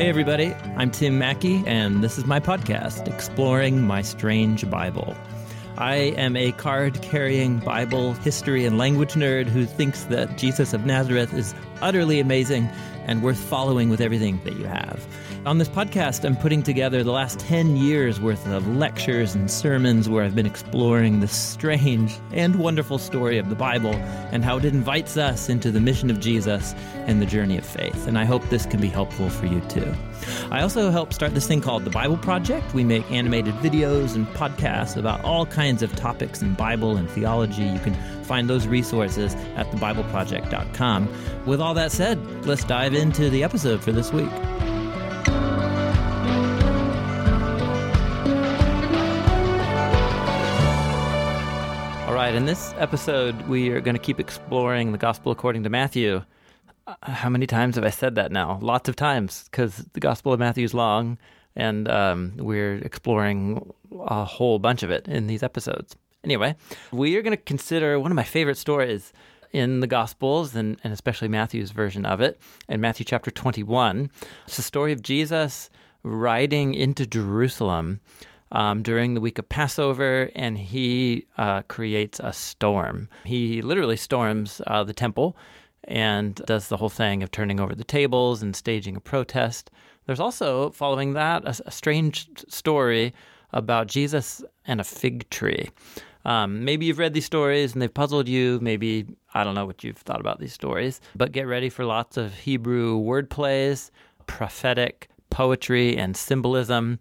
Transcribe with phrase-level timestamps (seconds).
[0.00, 5.14] Hey, everybody, I'm Tim Mackie, and this is my podcast, Exploring My Strange Bible.
[5.76, 10.86] I am a card carrying Bible history and language nerd who thinks that Jesus of
[10.86, 12.70] Nazareth is utterly amazing
[13.04, 15.06] and worth following with everything that you have.
[15.46, 20.06] On this podcast, I'm putting together the last 10 years worth of lectures and sermons
[20.06, 23.94] where I've been exploring the strange and wonderful story of the Bible
[24.32, 26.74] and how it invites us into the mission of Jesus
[27.06, 28.06] and the journey of faith.
[28.06, 29.94] And I hope this can be helpful for you too.
[30.50, 32.74] I also help start this thing called the Bible Project.
[32.74, 37.64] We make animated videos and podcasts about all kinds of topics in Bible and theology.
[37.64, 41.08] You can find those resources at thebibleproject.com.
[41.46, 44.28] With all that said, let's dive into the episode for this week.
[52.30, 56.22] Right, in this episode, we are going to keep exploring the Gospel according to Matthew.
[56.86, 58.60] Uh, how many times have I said that now?
[58.62, 61.18] Lots of times, because the Gospel of Matthew is long,
[61.56, 65.96] and um, we're exploring a whole bunch of it in these episodes.
[66.22, 66.54] Anyway,
[66.92, 69.12] we are going to consider one of my favorite stories
[69.52, 74.08] in the Gospels, and, and especially Matthew's version of it, in Matthew chapter 21.
[74.46, 75.68] It's the story of Jesus
[76.04, 77.98] riding into Jerusalem
[78.52, 83.08] um, during the week of Passover, and he uh, creates a storm.
[83.24, 85.36] He literally storms uh, the temple
[85.84, 89.70] and does the whole thing of turning over the tables and staging a protest.
[90.06, 93.14] There's also, following that, a, a strange story
[93.52, 95.70] about Jesus and a fig tree.
[96.24, 98.58] Um, maybe you've read these stories and they've puzzled you.
[98.60, 102.16] Maybe, I don't know what you've thought about these stories, but get ready for lots
[102.16, 103.90] of Hebrew word plays,
[104.26, 106.98] prophetic poetry, and symbolism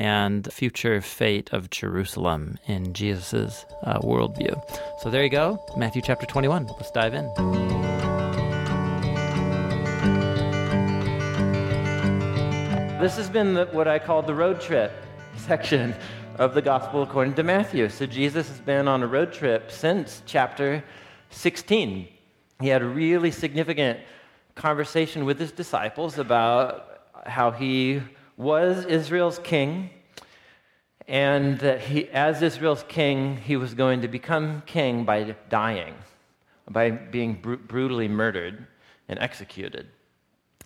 [0.00, 4.58] and future fate of Jerusalem in Jesus' uh, worldview.
[5.02, 6.68] So there you go, Matthew chapter 21.
[6.68, 7.26] Let's dive in.
[12.98, 14.90] This has been the, what I call the road trip
[15.36, 15.94] section
[16.36, 17.90] of the Gospel according to Matthew.
[17.90, 20.82] So Jesus has been on a road trip since chapter
[21.28, 22.08] 16.
[22.58, 24.00] He had a really significant
[24.54, 28.00] conversation with his disciples about how he
[28.40, 29.90] was Israel's king,
[31.10, 35.92] and that he, as Israel's king, he was going to become king by dying,
[36.70, 38.64] by being br- brutally murdered
[39.08, 39.88] and executed.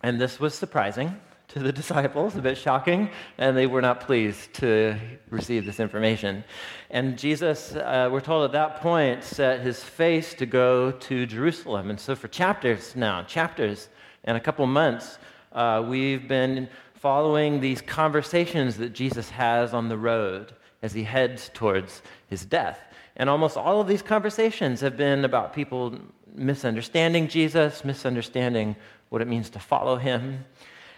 [0.03, 4.53] And this was surprising to the disciples, a bit shocking, and they were not pleased
[4.53, 4.95] to
[5.31, 6.43] receive this information.
[6.91, 11.89] And Jesus, uh, we're told at that point, set his face to go to Jerusalem.
[11.89, 13.89] And so for chapters now, chapters
[14.25, 15.17] and a couple months,
[15.53, 16.69] uh, we've been
[16.99, 22.79] following these conversations that Jesus has on the road as he heads towards his death.
[23.15, 25.97] And almost all of these conversations have been about people
[26.33, 28.75] misunderstanding Jesus, misunderstanding
[29.09, 30.45] what it means to follow him.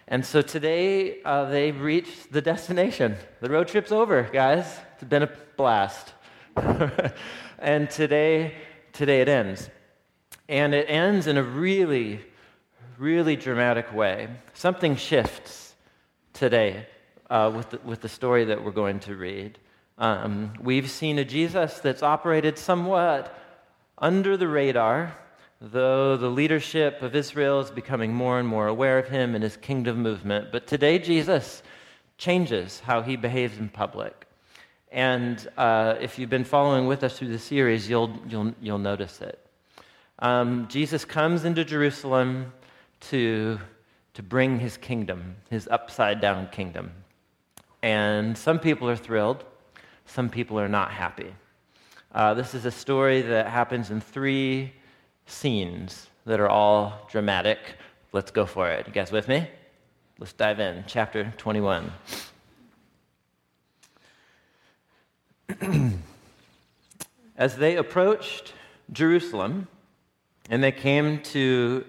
[0.07, 3.15] And so today uh, they've reached the destination.
[3.41, 4.65] The road trip's over, guys.
[4.95, 6.13] It's been a blast.
[7.59, 8.55] and today,
[8.93, 9.69] today it ends.
[10.47, 12.21] And it ends in a really,
[12.97, 14.29] really dramatic way.
[14.53, 15.66] Something shifts
[16.37, 16.85] today
[17.31, 19.57] uh, with, the, with the story that we're going to read.
[19.97, 23.35] Um, we've seen a Jesus that's operated somewhat
[23.97, 25.17] under the radar,
[25.59, 29.57] though the leadership of Israel is becoming more and more aware of him and his
[29.57, 30.51] kingdom movement.
[30.51, 31.63] But today, Jesus
[32.19, 34.27] changes how he behaves in public.
[34.91, 39.21] And uh, if you've been following with us through the series, you'll, you'll, you'll notice
[39.21, 39.43] it.
[40.19, 42.53] Um, Jesus comes into Jerusalem
[43.09, 43.59] to
[44.17, 46.91] to bring his kingdom, his upside down kingdom.
[47.83, 49.43] And some people are thrilled,
[50.07, 51.31] some people are not happy.
[52.15, 54.73] Uh, this is a story that happens in three
[55.27, 57.59] scenes that are all dramatic.
[58.11, 58.87] Let's go for it.
[58.87, 59.47] You guys with me?
[60.17, 60.83] Let's dive in.
[60.87, 61.91] Chapter 21.
[67.37, 68.53] As they approached
[68.91, 69.67] Jerusalem
[70.49, 71.85] and they came to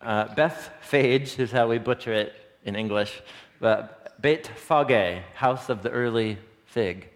[0.00, 3.22] uh, Beth Phage is how we butcher it in English,
[3.60, 7.08] but Beit Fage, house of the early fig.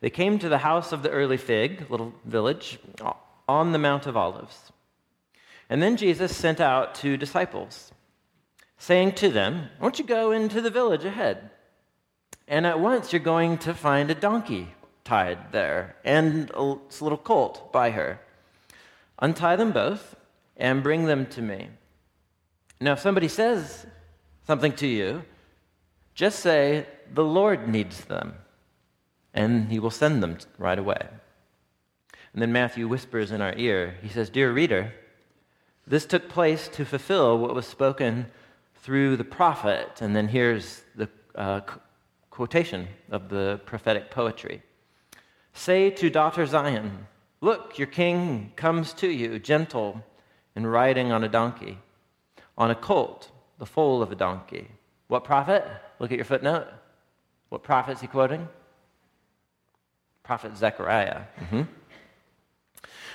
[0.00, 2.78] They came to the house of the early fig, little village,
[3.48, 4.72] on the Mount of Olives.
[5.68, 7.92] And then Jesus sent out two disciples,
[8.78, 11.50] saying to them, Won't you go into the village ahead?
[12.48, 14.74] And at once you're going to find a donkey
[15.04, 18.20] tied there and a little colt by her.
[19.18, 20.16] Untie them both
[20.60, 21.68] and bring them to me.
[22.80, 23.86] Now, if somebody says
[24.46, 25.24] something to you,
[26.14, 28.34] just say, The Lord needs them,
[29.34, 31.08] and he will send them right away.
[32.32, 34.92] And then Matthew whispers in our ear, he says, Dear reader,
[35.86, 38.26] this took place to fulfill what was spoken
[38.76, 40.00] through the prophet.
[40.00, 41.62] And then here's the uh,
[42.30, 44.62] quotation of the prophetic poetry
[45.52, 47.06] Say to daughter Zion,
[47.40, 50.04] Look, your king comes to you, gentle
[50.60, 51.78] and riding on a donkey,
[52.58, 54.68] on a colt, the foal of a donkey.
[55.08, 55.64] What prophet?
[55.98, 56.66] Look at your footnote.
[57.48, 58.46] What prophet is he quoting?
[60.22, 61.22] Prophet Zechariah.
[61.40, 61.62] Mm-hmm.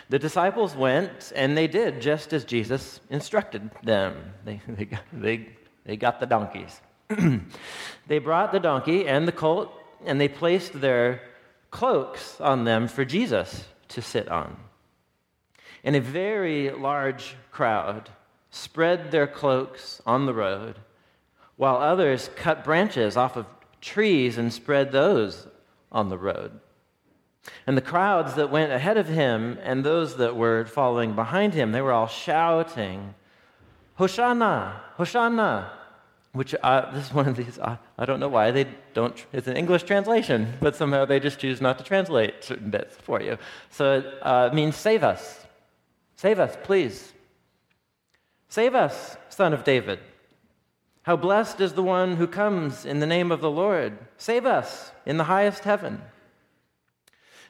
[0.09, 4.33] The disciples went, and they did just as Jesus instructed them.
[4.43, 5.49] They, they, they,
[5.85, 6.81] they got the donkeys.
[8.07, 9.71] they brought the donkey and the colt,
[10.03, 11.21] and they placed their
[11.69, 14.57] cloaks on them for Jesus to sit on.
[15.85, 18.09] And a very large crowd
[18.49, 20.79] spread their cloaks on the road,
[21.57, 23.45] while others cut branches off of
[23.81, 25.47] trees and spread those
[25.91, 26.59] on the road.
[27.67, 31.71] And the crowds that went ahead of him and those that were following behind him,
[31.71, 33.13] they were all shouting,
[33.93, 35.71] Hosanna, Hosanna,
[36.31, 38.65] which uh, this is one of these, uh, I don't know why they
[38.95, 42.97] don't, it's an English translation, but somehow they just choose not to translate certain bits
[42.97, 43.37] for you.
[43.69, 45.44] So it uh, means save us.
[46.15, 47.13] Save us, please.
[48.47, 49.99] Save us, son of David.
[51.03, 53.97] How blessed is the one who comes in the name of the Lord.
[54.17, 56.01] Save us in the highest heaven.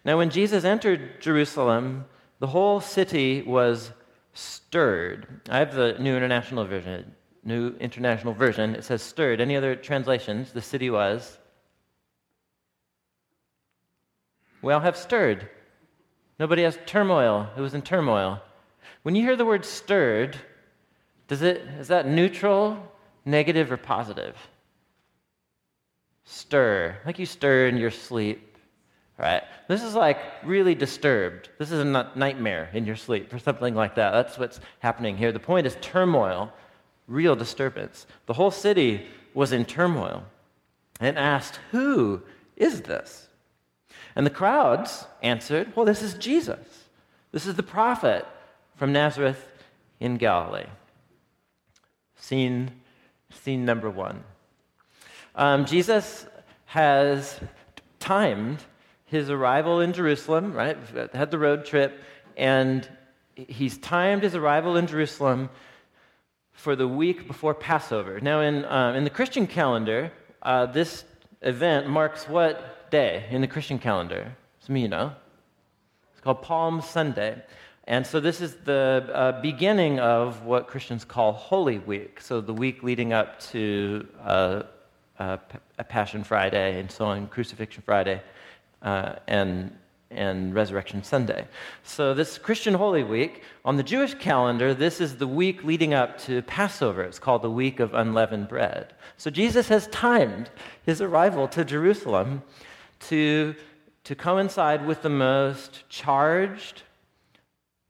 [0.04, 2.06] Now, when Jesus entered Jerusalem,
[2.40, 3.92] the whole city was
[4.34, 5.42] stirred.
[5.50, 7.16] I have the New International Version.
[7.44, 9.40] New International Version, it says stirred.
[9.40, 10.52] Any other translations?
[10.52, 11.38] The city was.
[14.62, 15.50] We all have stirred.
[16.40, 17.48] Nobody has turmoil.
[17.56, 18.42] It was in turmoil.
[19.06, 20.36] When you hear the word stirred,
[21.28, 22.92] does it, is that neutral,
[23.24, 24.36] negative, or positive?
[26.24, 26.98] Stir.
[27.06, 28.58] Like you stir in your sleep.
[29.20, 29.44] Right?
[29.68, 31.50] This is like really disturbed.
[31.60, 34.10] This is a nightmare in your sleep or something like that.
[34.10, 35.32] That's what's happening here.
[35.32, 36.52] The point is turmoil
[37.08, 38.08] real disturbance.
[38.26, 39.06] The whole city
[39.36, 40.24] was in turmoil
[41.00, 42.24] and asked, Who
[42.56, 43.28] is this?
[44.16, 46.86] And the crowds answered, Well, this is Jesus.
[47.32, 48.26] This is the prophet
[48.76, 49.48] from Nazareth
[50.00, 50.68] in Galilee.
[52.16, 52.72] Scene,
[53.32, 54.24] scene number one.
[55.36, 56.26] Um, Jesus
[56.66, 57.40] has
[58.00, 58.64] timed
[59.06, 60.78] his arrival in Jerusalem, right?
[61.14, 62.02] Had the road trip,
[62.36, 62.88] and
[63.36, 65.50] he's timed his arrival in Jerusalem
[66.54, 68.20] for the week before Passover.
[68.20, 70.12] Now, in, uh, in the Christian calendar,
[70.42, 71.04] uh, this
[71.42, 74.36] event marks what day in the Christian calendar?
[74.60, 75.14] It's me, you know.
[76.14, 77.42] It's called Palm Sunday.
[77.88, 82.20] And so this is the uh, beginning of what Christians call Holy Week.
[82.20, 84.64] So the week leading up to uh,
[85.20, 85.38] uh,
[85.88, 88.22] Passion Friday and so on, Crucifixion Friday,
[88.82, 89.72] uh, and
[90.12, 91.48] and Resurrection Sunday.
[91.84, 96.18] So, this Christian Holy Week, on the Jewish calendar, this is the week leading up
[96.22, 97.04] to Passover.
[97.04, 98.94] It's called the Week of Unleavened Bread.
[99.18, 100.50] So, Jesus has timed
[100.86, 102.44] his arrival to Jerusalem
[103.02, 103.56] to,
[104.04, 106.84] to coincide with the most charged,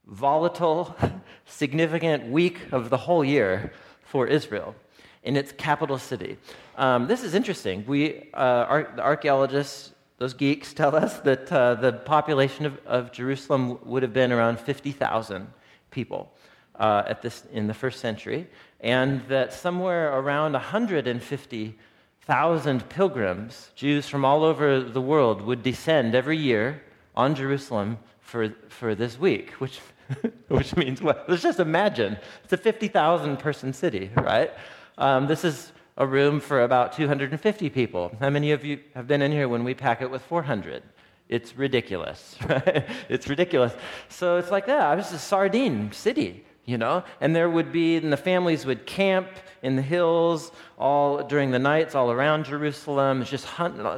[0.07, 0.96] volatile,
[1.46, 3.72] significant week of the whole year
[4.04, 4.75] for Israel
[5.24, 6.38] in its capital city.
[6.78, 7.84] Um, this is interesting.
[7.88, 13.12] We, uh, ar- the archaeologists those geeks tell us that uh, the population of, of,
[13.12, 15.46] Jerusalem would have been around 50,000
[15.91, 16.32] people
[16.79, 18.48] uh, at this, in the first century,
[18.79, 26.38] and that somewhere around 150,000 pilgrims, Jews from all over the world, would descend every
[26.38, 26.82] year
[27.13, 29.82] on Jerusalem for, for this week, which,
[30.47, 31.27] which means what?
[31.27, 34.51] Let's just imagine it's a 50,000 person city, right?
[34.97, 38.15] Um, this is a room for about 250 people.
[38.19, 40.83] How many of you have been in here when we pack it with 400?
[41.27, 42.85] It's ridiculous, right?
[43.09, 43.74] It's ridiculous.
[44.09, 44.81] So it's like that.
[44.81, 47.03] I was a sardine city, you know?
[47.21, 49.29] And there would be, and the families would camp
[49.63, 53.21] in the hills all during the nights all around Jerusalem.
[53.21, 53.47] It's just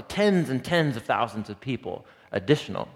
[0.07, 2.87] tens and tens of thousands of people additional.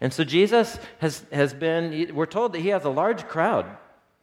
[0.00, 3.66] And so Jesus has, has been, we're told that he has a large crowd.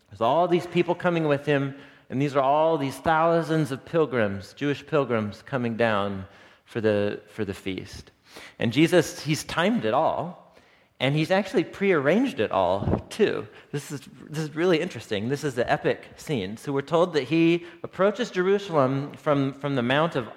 [0.10, 1.75] There's all these people coming with him
[2.12, 6.25] and these are all these thousands of pilgrims, Jewish pilgrims, coming down
[6.66, 8.12] for the, for the feast.
[8.60, 10.54] And Jesus, he's timed it all,
[11.00, 13.48] and he's actually prearranged it all, too.
[13.72, 15.30] This is, this is really interesting.
[15.30, 16.58] This is the epic scene.
[16.58, 20.28] So we're told that he approaches Jerusalem from, from the Mount of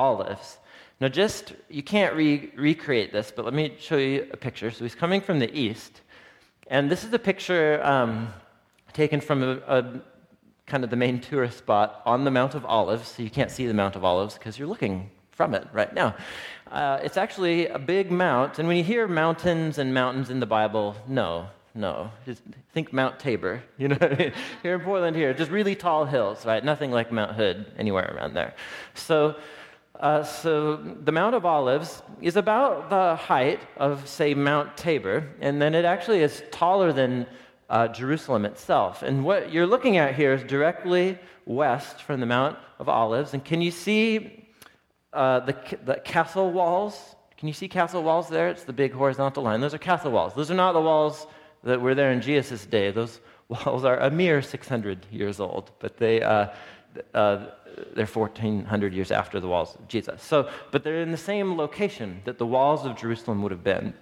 [0.00, 0.58] Olives.
[1.00, 4.70] Now, just, you can't re- recreate this, but let me show you a picture.
[4.70, 6.02] So he's coming from the east,
[6.66, 8.32] and this is a picture um,
[8.92, 10.00] taken from a, a
[10.66, 13.08] kind of the main tourist spot on the Mount of Olives.
[13.08, 16.14] So you can't see the Mount of Olives because you're looking from it right now.
[16.70, 18.58] Uh, it's actually a big mount.
[18.58, 22.42] And when you hear mountains and mountains in the Bible, no, No, just
[22.74, 23.62] think Mount Tabor.
[23.78, 26.62] You know, here in Portland, here, just really tall hills, right?
[26.64, 28.54] Nothing like Mount Hood anywhere around there.
[28.94, 29.36] So,
[30.00, 35.60] uh, so the Mount of Olives is about the height of, say, Mount Tabor, and
[35.60, 37.26] then it actually is taller than
[37.68, 39.02] uh, Jerusalem itself.
[39.02, 43.34] And what you're looking at here is directly west from the Mount of Olives.
[43.34, 44.48] And can you see
[45.12, 47.14] uh, the, the castle walls?
[47.36, 48.48] Can you see castle walls there?
[48.48, 49.60] It's the big horizontal line.
[49.60, 50.34] Those are castle walls.
[50.34, 51.26] Those are not the walls
[51.62, 52.90] that were there in Jesus' day.
[52.90, 56.22] Those walls are a mere 600 years old, but they,
[57.14, 57.46] uh,
[57.94, 60.22] they're 1,400 years after the walls of Jesus.
[60.22, 63.94] So, but they're in the same location that the walls of Jerusalem would have been.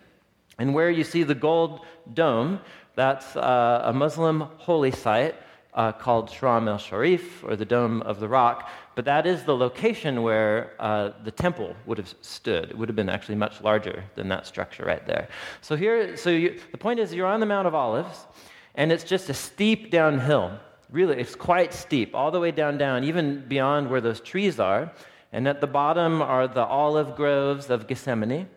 [0.59, 1.81] And where you see the gold
[2.15, 2.61] dome,
[2.97, 5.37] that's uh, a Muslim holy site
[5.75, 8.69] uh, called Haram el Sharif, or the Dome of the Rock.
[8.97, 12.71] But that is the location where uh, the temple would have stood.
[12.71, 15.29] It would have been actually much larger than that structure right there.
[15.61, 18.27] So here, so you, the point is, you're on the Mount of Olives,
[18.75, 20.59] and it's just a steep downhill.
[20.91, 24.93] Really, it's quite steep, all the way down, down, even beyond where those trees are.
[25.33, 28.49] And at the bottom are the olive groves of Gethsemane.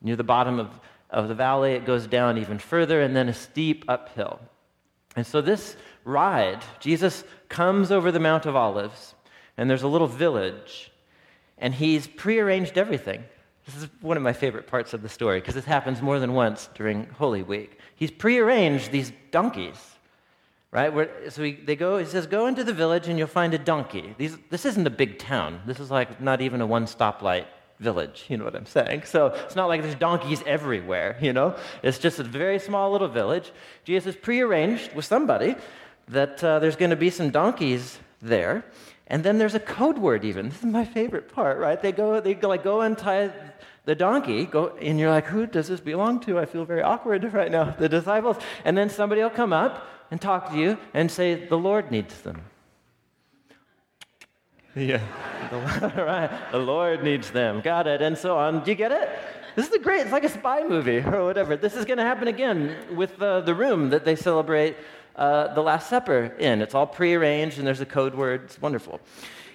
[0.00, 0.68] Near the bottom of,
[1.10, 4.40] of the valley, it goes down even further, and then a steep uphill.
[5.14, 9.14] And so this ride, Jesus comes over the Mount of Olives,
[9.56, 10.92] and there's a little village,
[11.56, 13.24] and he's prearranged everything.
[13.64, 16.34] This is one of my favorite parts of the story because this happens more than
[16.34, 17.80] once during Holy Week.
[17.96, 19.95] He's prearranged these donkeys,
[20.76, 20.92] right?
[20.92, 23.58] Where, so he, they go, he says, Go into the village and you'll find a
[23.58, 24.14] donkey.
[24.18, 25.62] These, this isn't a big town.
[25.64, 27.46] This is like not even a one stoplight
[27.80, 29.04] village, you know what I'm saying?
[29.04, 31.56] So it's not like there's donkeys everywhere, you know?
[31.82, 33.52] It's just a very small little village.
[33.84, 35.56] Jesus has prearranged with somebody
[36.08, 38.62] that uh, there's going to be some donkeys there.
[39.06, 40.50] And then there's a code word even.
[40.50, 41.80] This is my favorite part, right?
[41.80, 43.30] They go, they go, like go untie
[43.86, 46.38] the donkey, go, and you're like, who does this belong to?
[46.38, 47.74] I feel very awkward right now.
[47.78, 48.36] The disciples.
[48.66, 52.20] And then somebody will come up and talk to you and say, the Lord needs
[52.22, 52.42] them.
[54.74, 55.00] Yeah.
[55.50, 55.56] the,
[56.04, 56.30] right.
[56.52, 57.60] The Lord needs them.
[57.60, 58.02] Got it.
[58.02, 58.62] And so on.
[58.62, 59.08] Do you get it?
[59.54, 61.56] This is a great, it's like a spy movie or whatever.
[61.56, 64.76] This is going to happen again with uh, the room that they celebrate
[65.16, 66.60] uh, the Last Supper in.
[66.60, 68.42] It's all prearranged and there's a code word.
[68.44, 69.00] It's wonderful.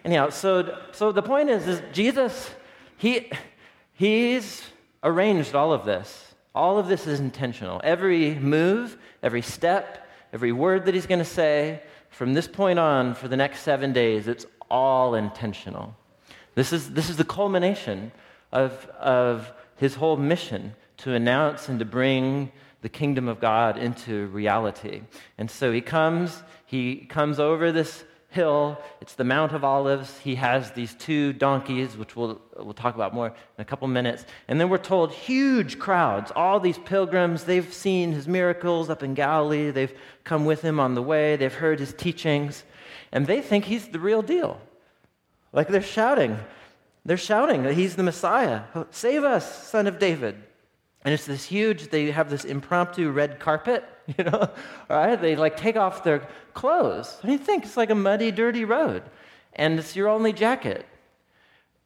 [0.03, 2.49] Anyhow, so, so the point is, is Jesus,
[2.97, 3.31] he,
[3.93, 4.63] he's
[5.03, 6.33] arranged all of this.
[6.55, 7.79] All of this is intentional.
[7.83, 10.00] Every move, every step,
[10.33, 13.93] every word that he's going to say from this point on for the next seven
[13.93, 15.95] days, it's all intentional.
[16.55, 18.11] This is, this is the culmination
[18.51, 24.27] of, of his whole mission to announce and to bring the kingdom of God into
[24.27, 25.01] reality.
[25.37, 28.81] And so he comes, he comes over this hill.
[28.99, 30.17] It's the Mount of Olives.
[30.19, 34.25] He has these two donkeys, which we'll, we'll talk about more in a couple minutes.
[34.47, 39.13] And then we're told huge crowds, all these pilgrims, they've seen his miracles up in
[39.13, 39.69] Galilee.
[39.69, 41.35] They've come with him on the way.
[41.35, 42.63] They've heard his teachings
[43.11, 44.59] and they think he's the real deal.
[45.53, 46.39] Like they're shouting.
[47.05, 48.61] They're shouting that he's the Messiah.
[48.91, 50.41] Save us, son of David.
[51.03, 53.83] And it's this huge, they have this impromptu red carpet,
[54.17, 54.49] you know,
[54.89, 55.19] right?
[55.19, 57.17] They like take off their clothes.
[57.21, 57.65] What do you think?
[57.65, 59.03] It's like a muddy, dirty road.
[59.53, 60.85] And it's your only jacket.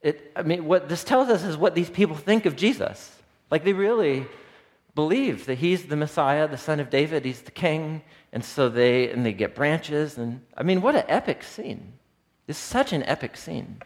[0.02, 3.16] It, I mean, what this tells us is what these people think of Jesus.
[3.50, 4.26] Like they really
[4.96, 9.10] believe that he's the Messiah, the son of David, he's the king, and so they
[9.10, 11.94] and they get branches and I mean what an epic scene.
[12.48, 13.82] It's such an epic scene.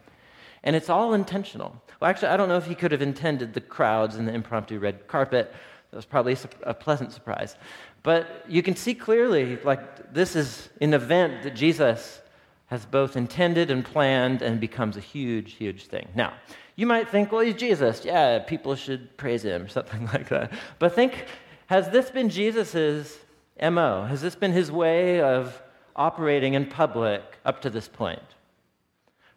[0.63, 1.81] And it's all intentional.
[1.99, 4.79] Well, actually, I don't know if he could have intended the crowds and the impromptu
[4.79, 5.53] red carpet.
[5.91, 7.55] That was probably a pleasant surprise.
[8.03, 12.21] But you can see clearly, like, this is an event that Jesus
[12.67, 16.07] has both intended and planned and becomes a huge, huge thing.
[16.13, 16.33] Now,
[16.75, 18.05] you might think, well, he's Jesus.
[18.05, 20.53] Yeah, people should praise him, or something like that.
[20.77, 21.25] But think,
[21.65, 23.17] has this been Jesus's
[23.61, 24.05] MO?
[24.05, 25.61] Has this been his way of
[25.95, 28.21] operating in public up to this point?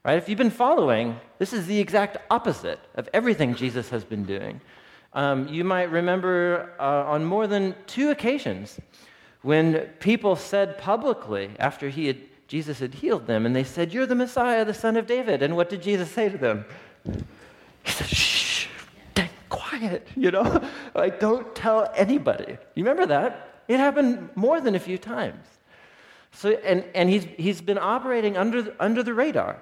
[0.04, 0.18] Right?
[0.18, 4.60] If you've been following, this is the exact opposite of everything Jesus has been doing.
[5.12, 8.80] Um, you might remember uh, on more than two occasions
[9.42, 12.18] when people said publicly after he had,
[12.48, 15.42] Jesus had healed them, and they said, You're the Messiah, the son of David.
[15.42, 16.64] And what did Jesus say to them?
[17.84, 18.66] He said, shh,
[19.14, 20.62] dang, quiet, you know?
[20.94, 22.58] like, don't tell anybody.
[22.74, 23.64] You remember that?
[23.68, 25.46] It happened more than a few times.
[26.32, 29.58] So, and, and he's, he's been operating under, under the radar.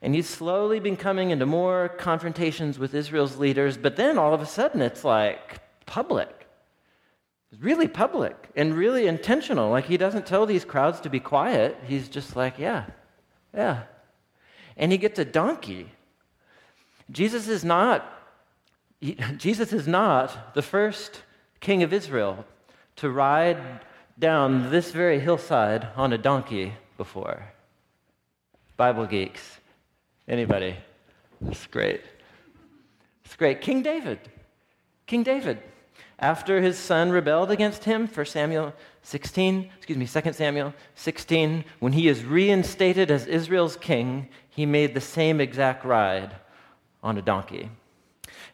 [0.00, 4.40] And he's slowly been coming into more confrontations with Israel's leaders, but then all of
[4.40, 6.46] a sudden it's like public.
[7.50, 9.70] It's really public and really intentional.
[9.70, 11.76] Like he doesn't tell these crowds to be quiet.
[11.86, 12.84] He's just like, yeah,
[13.52, 13.82] yeah.
[14.76, 15.88] And he gets a donkey
[17.10, 18.04] Jesus is not,
[19.00, 21.22] he, Jesus is not the first
[21.60, 22.44] king of Israel
[22.96, 23.80] to ride
[24.18, 27.52] down this very hillside on a donkey before?
[28.76, 29.58] Bible geeks.
[30.28, 30.76] Anybody?
[31.40, 32.02] That's great.
[33.24, 33.60] It's great.
[33.60, 34.20] King David.
[35.06, 35.62] King David.
[36.18, 41.92] After his son rebelled against him, 1 Samuel 16, excuse me, 2 Samuel 16, when
[41.92, 46.34] he is reinstated as Israel's king, he made the same exact ride
[47.02, 47.70] on a donkey.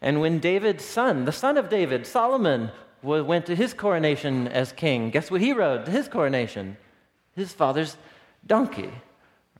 [0.02, 2.70] And when David's son, the son of David, Solomon,
[3.02, 6.76] went to his coronation as king, guess what he rode to his coronation?
[7.34, 7.96] His father's
[8.46, 8.90] donkey,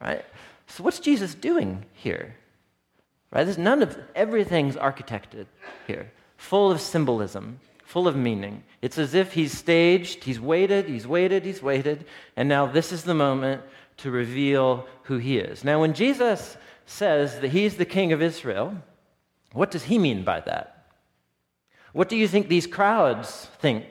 [0.01, 0.25] right?
[0.67, 2.35] So, what's Jesus doing here?
[3.31, 3.45] Right?
[3.45, 5.47] There's none of everything's architected
[5.87, 8.63] here, full of symbolism, full of meaning.
[8.81, 12.07] It's as if he's staged, he's waited, he's waited, he's waited,
[12.37, 13.63] and now this is the moment
[13.99, 15.65] to reveal who he is.
[15.65, 16.57] Now, when Jesus
[16.87, 18.77] says that he's the king of Israel,
[19.53, 20.87] what does he mean by that?
[21.93, 23.85] What do you think these crowds think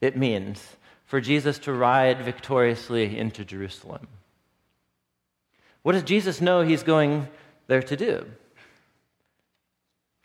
[0.00, 4.06] it means for Jesus to ride victoriously into Jerusalem?
[5.84, 7.28] What does Jesus know he's going
[7.66, 8.24] there to do?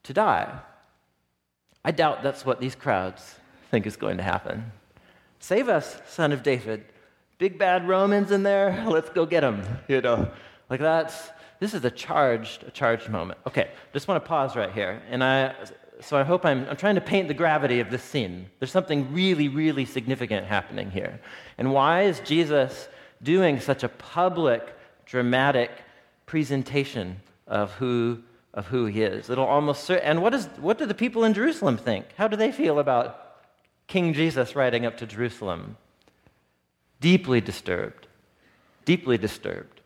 [0.03, 0.57] To die.
[1.83, 3.35] I doubt that's what these crowds
[3.69, 4.71] think is going to happen.
[5.39, 6.85] Save us, son of David.
[7.39, 9.61] Big bad Romans in there, let's go get them.
[9.89, 10.31] You know,
[10.69, 13.39] like that's, this is a charged, a charged moment.
[13.45, 15.01] Okay, just want to pause right here.
[15.09, 15.53] And I,
[15.99, 18.49] so I hope I'm, I'm trying to paint the gravity of this scene.
[18.59, 21.19] There's something really, really significant happening here.
[21.57, 22.87] And why is Jesus
[23.21, 24.73] doing such a public
[25.09, 25.71] dramatic
[26.25, 28.19] presentation of who,
[28.53, 29.29] of who he is.
[29.29, 32.05] It'll almost, and what, is, what do the people in Jerusalem think?
[32.15, 33.37] How do they feel about
[33.87, 35.77] King Jesus riding up to Jerusalem?
[37.01, 38.07] Deeply disturbed.
[38.85, 39.81] Deeply disturbed.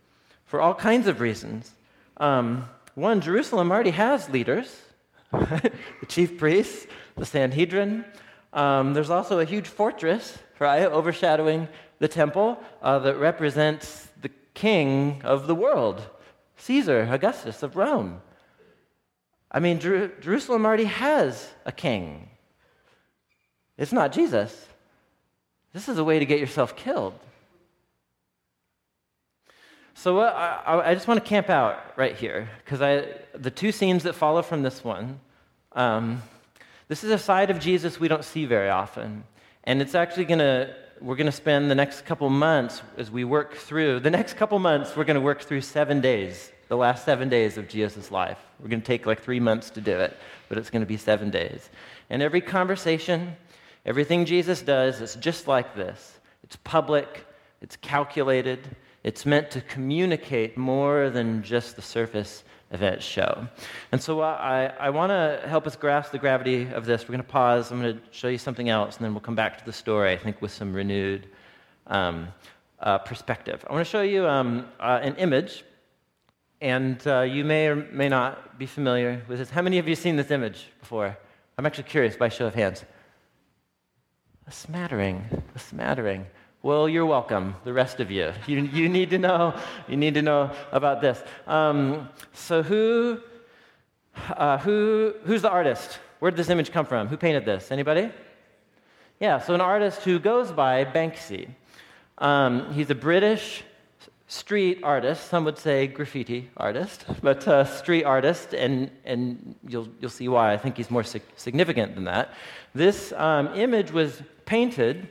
[0.45, 1.71] For all kinds of reasons.
[2.17, 2.65] Um,
[2.95, 4.81] one, Jerusalem already has leaders
[5.31, 5.71] the
[6.07, 6.85] chief priests,
[7.17, 8.05] the Sanhedrin.
[8.51, 14.09] Um, there's also a huge fortress, right, overshadowing the temple uh, that represents
[14.53, 16.01] king of the world,
[16.57, 18.21] Caesar, Augustus of Rome.
[19.51, 22.29] I mean, Jer- Jerusalem already has a king.
[23.77, 24.67] It's not Jesus.
[25.73, 27.13] This is a way to get yourself killed.
[29.95, 32.79] So uh, I, I, just want to camp out right here because
[33.33, 35.19] the two scenes that follow from this one.
[35.73, 36.21] Um,
[36.87, 39.23] this is a side of Jesus we don't see very often,
[39.63, 43.23] and it's actually going to we're going to spend the next couple months as we
[43.23, 47.05] work through, the next couple months, we're going to work through seven days, the last
[47.05, 48.39] seven days of Jesus' life.
[48.59, 50.15] We're going to take like three months to do it,
[50.49, 51.69] but it's going to be seven days.
[52.09, 53.35] And every conversation,
[53.85, 57.25] everything Jesus does is just like this it's public,
[57.61, 58.59] it's calculated,
[59.03, 63.47] it's meant to communicate more than just the surface event show.
[63.91, 67.03] And so uh, I, I want to help us grasp the gravity of this.
[67.03, 67.71] We're going to pause.
[67.71, 70.11] I'm going to show you something else, and then we'll come back to the story,
[70.11, 71.27] I think, with some renewed
[71.87, 72.27] um,
[72.79, 73.63] uh, perspective.
[73.69, 75.63] I want to show you um, uh, an image,
[76.61, 79.49] and uh, you may or may not be familiar with this.
[79.49, 81.17] How many of you have seen this image before?
[81.57, 82.83] I'm actually curious by show of hands.
[84.47, 85.23] A smattering,
[85.55, 86.25] a smattering.
[86.65, 88.31] Well, you're welcome, the rest of you.
[88.47, 89.53] You, you need to know,
[89.85, 91.21] you need to know about this.
[91.45, 93.19] Um, so who,
[94.29, 95.99] uh, who, who's the artist?
[96.19, 97.09] Where did this image come from?
[97.09, 97.69] Who painted this?
[97.69, 98.09] Anybody?
[99.19, 101.49] Yeah, so an artist who goes by Banksy.
[102.19, 103.65] Um, he's a British
[104.27, 105.27] street artist.
[105.27, 110.53] Some would say graffiti artist, but uh, street artist, and, and you'll, you'll see why
[110.53, 112.33] I think he's more significant than that.
[112.73, 115.09] This um, image was painted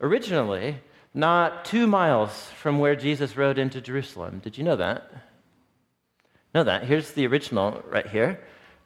[0.00, 0.76] originally
[1.14, 4.40] not two miles from where Jesus rode into Jerusalem.
[4.42, 5.10] Did you know that?
[6.54, 6.84] Know that.
[6.84, 8.40] Here's the original right here.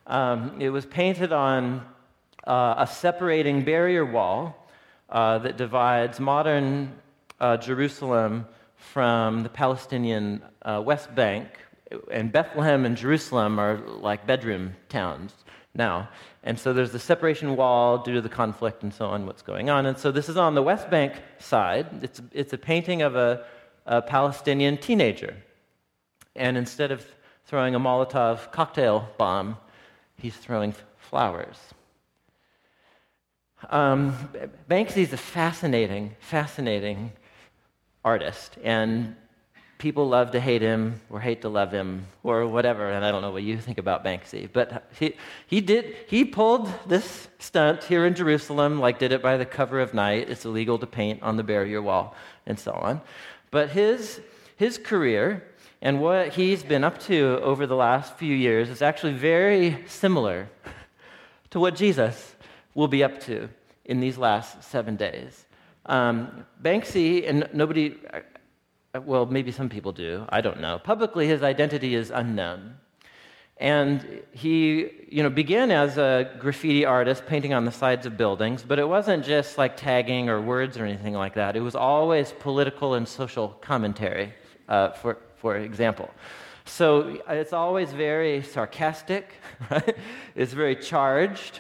[0.07, 1.87] Um, it was painted on
[2.47, 4.69] uh, a separating barrier wall
[5.09, 6.93] uh, that divides modern
[7.41, 11.49] uh, Jerusalem from the Palestinian uh, West Bank.
[12.11, 15.33] And Bethlehem and Jerusalem are like bedroom towns
[15.75, 16.09] now.
[16.43, 19.71] And so there's the separation wall due to the conflict and so on, what's going
[19.71, 19.87] on.
[19.87, 21.87] And so this is on the West Bank side.
[22.03, 23.45] It's, it's a painting of a,
[23.87, 25.37] a Palestinian teenager.
[26.37, 27.07] And instead of
[27.47, 29.57] throwing a Molotov cocktail bomb,
[30.17, 31.59] he's throwing flowers.
[33.71, 34.15] Um,
[34.71, 37.13] Banksy is a fascinating, fascinating
[38.05, 38.57] artist.
[38.63, 39.17] And
[39.79, 42.91] people love to hate him or hate to love him or whatever.
[42.91, 45.15] And I don't know what you think about Banksy, but he,
[45.47, 49.81] he did, he pulled this stunt here in Jerusalem, like did it by the cover
[49.81, 50.29] of night.
[50.29, 53.01] It's illegal to paint on the barrier wall and so on.
[53.51, 54.21] But his,
[54.57, 55.45] his career
[55.81, 60.49] and what he's been up to over the last few years is actually very similar
[61.51, 62.35] to what Jesus
[62.75, 63.49] will be up to
[63.85, 65.47] in these last seven days.
[65.87, 67.97] Um, Banksy, and nobody,
[69.05, 70.79] well, maybe some people do, I don't know.
[70.79, 72.77] Publicly, his identity is unknown.
[73.61, 78.63] And he, you know, began as a graffiti artist painting on the sides of buildings,
[78.63, 81.57] but it wasn't just like tagging or words or anything like that.
[81.57, 84.33] It was always political and social commentary,
[84.69, 86.09] uh, for, for example.
[86.67, 89.33] So it's always very sarcastic,
[89.71, 89.97] right?
[90.37, 91.59] It's very charged,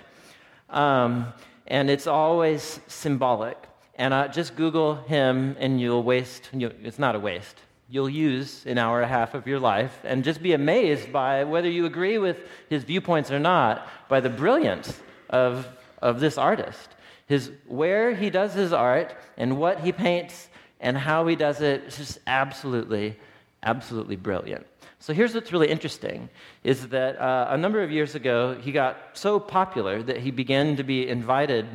[0.70, 1.33] um,
[1.66, 3.57] and it's always symbolic.
[3.98, 7.56] And uh, just Google him, and you'll waste, you, it's not a waste
[7.90, 11.44] you'll use an hour and a half of your life and just be amazed by
[11.44, 15.66] whether you agree with his viewpoints or not, by the brilliance of,
[16.02, 16.90] of this artist.
[17.26, 20.48] His, where he does his art and what he paints
[20.80, 23.16] and how he does it is just absolutely,
[23.62, 24.66] absolutely brilliant.
[25.00, 26.28] So here's what's really interesting
[26.64, 30.76] is that uh, a number of years ago, he got so popular that he began
[30.76, 31.66] to be invited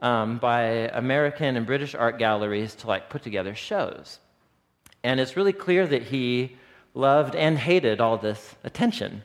[0.00, 4.18] um, by American and British art galleries to like put together shows.
[5.02, 6.56] And it's really clear that he
[6.94, 9.22] loved and hated all this attention.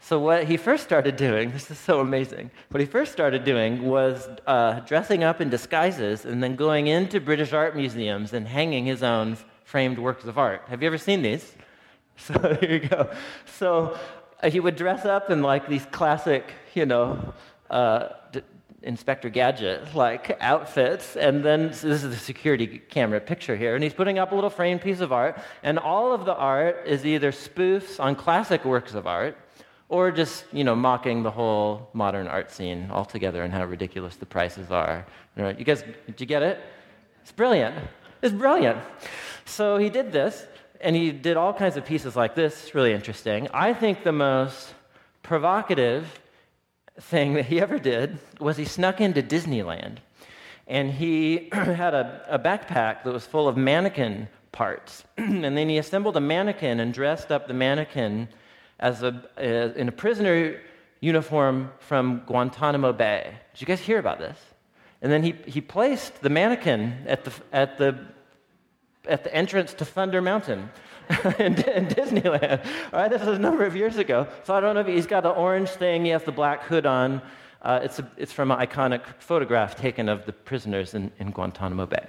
[0.00, 3.82] So, what he first started doing, this is so amazing, what he first started doing
[3.82, 8.86] was uh, dressing up in disguises and then going into British art museums and hanging
[8.86, 10.62] his own framed works of art.
[10.68, 11.54] Have you ever seen these?
[12.20, 13.10] So, here you go.
[13.46, 13.96] So,
[14.42, 17.32] uh, he would dress up in like these classic, you know,
[17.70, 18.42] uh, d-
[18.82, 23.82] Inspector Gadget like outfits, and then so this is the security camera picture here, and
[23.82, 27.04] he's putting up a little framed piece of art, and all of the art is
[27.04, 29.36] either spoofs on classic works of art,
[29.88, 34.26] or just you know mocking the whole modern art scene altogether and how ridiculous the
[34.26, 35.04] prices are.
[35.36, 36.60] You guys, did you get it?
[37.22, 37.74] It's brilliant.
[38.22, 38.78] It's brilliant.
[39.44, 40.46] So he did this,
[40.80, 42.74] and he did all kinds of pieces like this.
[42.74, 43.48] Really interesting.
[43.52, 44.72] I think the most
[45.24, 46.20] provocative
[47.00, 49.98] thing that he ever did was he snuck into Disneyland
[50.68, 55.04] and he had a, a, backpack that was full of mannequin parts.
[55.16, 58.28] and then he assembled a mannequin and dressed up the mannequin
[58.78, 60.60] as a, uh, in a prisoner
[61.00, 63.32] uniform from Guantanamo Bay.
[63.54, 64.38] Did you guys hear about this?
[65.00, 67.98] And then he, he placed the mannequin at the, at, the,
[69.06, 70.70] at the entrance to Thunder Mountain.
[71.38, 72.64] in, in, Disneyland.
[72.92, 74.26] All right, this was a number of years ago.
[74.44, 76.84] So I don't know if he's got the orange thing, he has the black hood
[76.84, 77.22] on.
[77.62, 81.86] Uh, it's, a, it's from an iconic photograph taken of the prisoners in, in Guantanamo
[81.86, 82.06] Bay.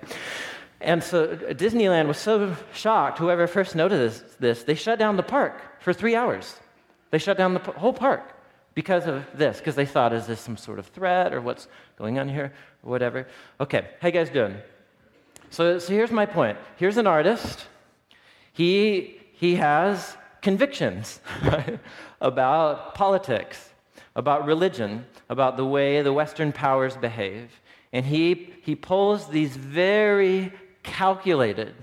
[0.81, 5.23] And so uh, Disneyland was so shocked, whoever first noticed this, they shut down the
[5.23, 6.55] park for three hours.
[7.11, 8.35] They shut down the whole park
[8.75, 12.19] because of this, because they thought, is this some sort of threat or what's going
[12.19, 13.27] on here or whatever?
[13.59, 14.55] Okay, how you guys doing?
[15.49, 16.57] So, so here's my point.
[16.75, 17.65] Here's an artist
[18.59, 21.79] he, he has convictions right,
[22.21, 23.69] about politics,
[24.17, 27.49] about religion, about the way the Western powers behave.
[27.93, 30.51] And he, he pulls these very
[30.83, 31.73] calculated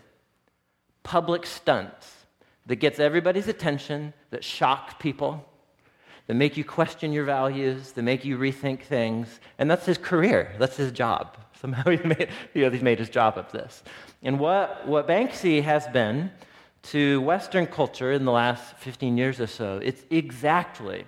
[1.02, 2.12] public stunts
[2.66, 5.42] that gets everybody's attention, that shock people,
[6.26, 9.40] that make you question your values, that make you rethink things.
[9.58, 11.38] And that's his career, that's his job.
[11.58, 13.82] Somehow he made, you know, he's made his job of this.
[14.22, 16.30] And what, what Banksy has been
[16.82, 21.04] to Western culture in the last 15 years or so, it's exactly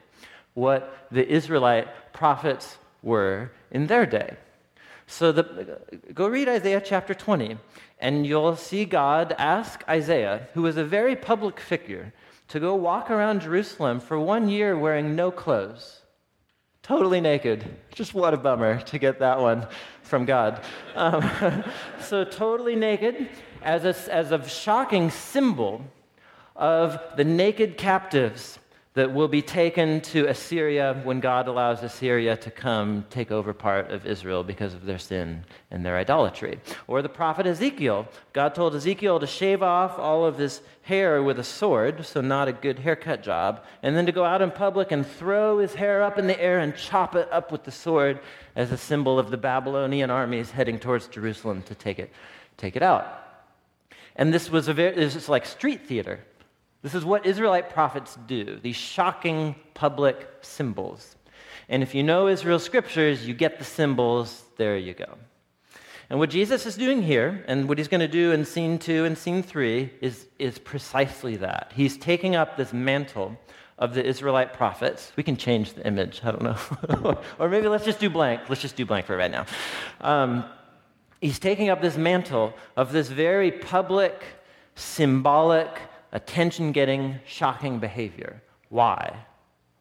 [0.54, 4.36] what the Israelite prophets were in their day.
[5.06, 5.78] So the,
[6.12, 7.56] go read Isaiah chapter 20,
[7.98, 12.12] and you'll see God ask Isaiah, who was a very public figure,
[12.48, 16.02] to go walk around Jerusalem for one year wearing no clothes,
[16.82, 17.64] totally naked.
[17.94, 19.66] Just what a bummer to get that one
[20.02, 20.60] from God.
[20.94, 21.64] Um,
[22.00, 23.28] so, totally naked,
[23.62, 25.84] as a, as a shocking symbol
[26.56, 28.58] of the naked captives
[28.98, 33.92] that will be taken to Assyria when God allows Assyria to come take over part
[33.92, 36.58] of Israel because of their sin and their idolatry.
[36.88, 38.08] Or the prophet Ezekiel.
[38.32, 42.48] God told Ezekiel to shave off all of his hair with a sword, so not
[42.48, 46.02] a good haircut job, and then to go out in public and throw his hair
[46.02, 48.18] up in the air and chop it up with the sword
[48.56, 52.10] as a symbol of the Babylonian armies heading towards Jerusalem to take it,
[52.56, 53.27] take it out.
[54.18, 56.20] And this was a very, this is like street theater.
[56.82, 61.16] This is what Israelite prophets do, these shocking public symbols.
[61.68, 65.18] And if you know Israel's scriptures, you get the symbols, there you go.
[66.10, 69.04] And what Jesus is doing here, and what he's going to do in scene two
[69.04, 71.72] and scene three, is, is precisely that.
[71.74, 73.38] He's taking up this mantle
[73.78, 75.12] of the Israelite prophets.
[75.16, 77.18] We can change the image, I don't know.
[77.38, 78.42] or maybe let's just do blank.
[78.48, 79.46] Let's just do blank for right now.
[80.00, 80.44] Um,
[81.20, 84.22] he's taking up this mantle of this very public,
[84.74, 85.68] symbolic,
[86.12, 88.42] attention getting, shocking behavior.
[88.68, 89.16] Why?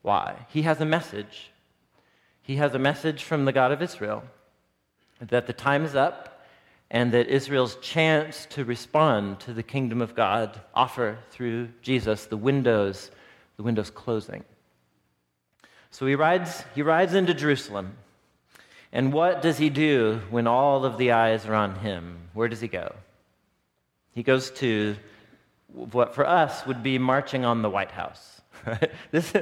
[0.01, 0.45] Why?
[0.49, 1.51] He has a message.
[2.41, 4.23] He has a message from the God of Israel
[5.19, 6.45] that the time is up
[6.89, 12.37] and that Israel's chance to respond to the kingdom of God offer through Jesus the
[12.37, 13.11] windows,
[13.57, 14.43] the windows closing.
[15.91, 17.97] So he rides, he rides into Jerusalem.
[18.91, 22.29] And what does he do when all of the eyes are on him?
[22.33, 22.95] Where does he go?
[24.13, 24.95] He goes to
[25.73, 28.41] what for us would be marching on the White House.
[29.11, 29.33] this,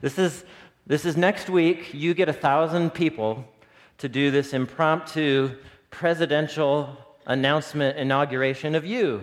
[0.00, 0.44] this, is,
[0.86, 1.94] this is next week.
[1.94, 3.44] You get a thousand people
[3.98, 5.56] to do this impromptu
[5.90, 9.22] presidential announcement inauguration of you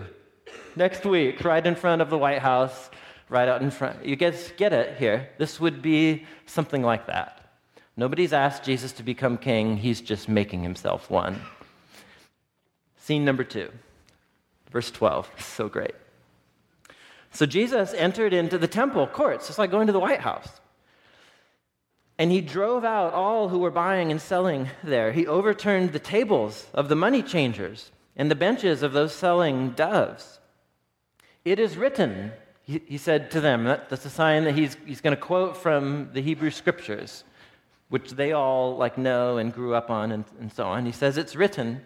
[0.76, 2.90] next week, right in front of the White House,
[3.30, 4.06] right out in front.
[4.06, 5.30] You guys get it here.
[5.38, 7.45] This would be something like that.
[7.98, 11.42] Nobody's asked Jesus to become king, he's just making himself one.
[12.98, 13.72] Scene number two,
[14.72, 15.30] verse 12.
[15.40, 15.96] So great.
[17.32, 20.50] So Jesus entered into the temple courts, just like going to the White House.
[22.18, 25.12] And he drove out all who were buying and selling there.
[25.12, 30.40] He overturned the tables of the money changers and the benches of those selling doves.
[31.44, 32.32] It is written,
[32.64, 35.58] he, he said to them, that, that's a sign that he's, he's going to quote
[35.58, 37.26] from the Hebrew scriptures,
[37.96, 40.86] which they all like know and grew up on and, and so on.
[40.86, 41.82] He says, It's written,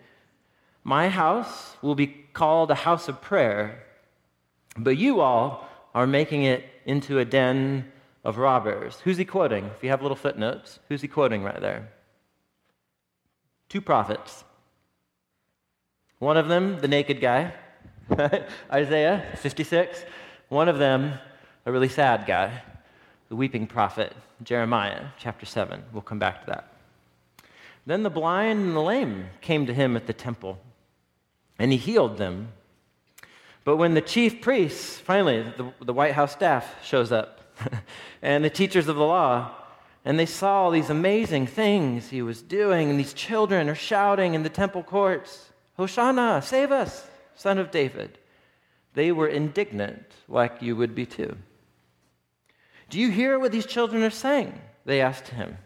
[0.84, 3.84] My house will be called a house of prayer,
[4.76, 7.92] but you all are making it into a den
[8.24, 9.00] of robbers.
[9.04, 9.66] Who's he quoting?
[9.66, 11.90] If you have little footnotes, who's he quoting right there?
[13.70, 14.44] Two prophets.
[16.18, 17.54] One of them, the naked guy,
[18.74, 20.04] Isaiah 56.
[20.48, 21.20] One of them,
[21.68, 22.64] a really sad guy,
[23.30, 24.12] the weeping prophet,
[24.44, 25.84] Jeremiah chapter 7.
[25.94, 26.74] We'll come back to that.
[27.86, 30.60] Then the blind and the lame came to him at the temple,
[31.60, 32.50] and he healed them.
[33.64, 37.40] But when the chief priests, finally, the, the White House staff shows up,
[38.24, 39.52] and the teachers of the law,
[40.04, 44.34] and they saw all these amazing things he was doing, and these children are shouting
[44.34, 48.18] in the temple courts, Hosanna, save us, son of David.
[48.96, 51.38] They were indignant, like you would be too.
[52.90, 54.60] Do you hear what these children are saying?
[54.86, 55.58] They asked him.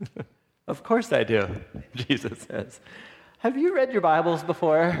[0.66, 1.48] of course I do,
[1.94, 2.80] Jesus says.
[3.38, 4.98] Have you read your Bibles before?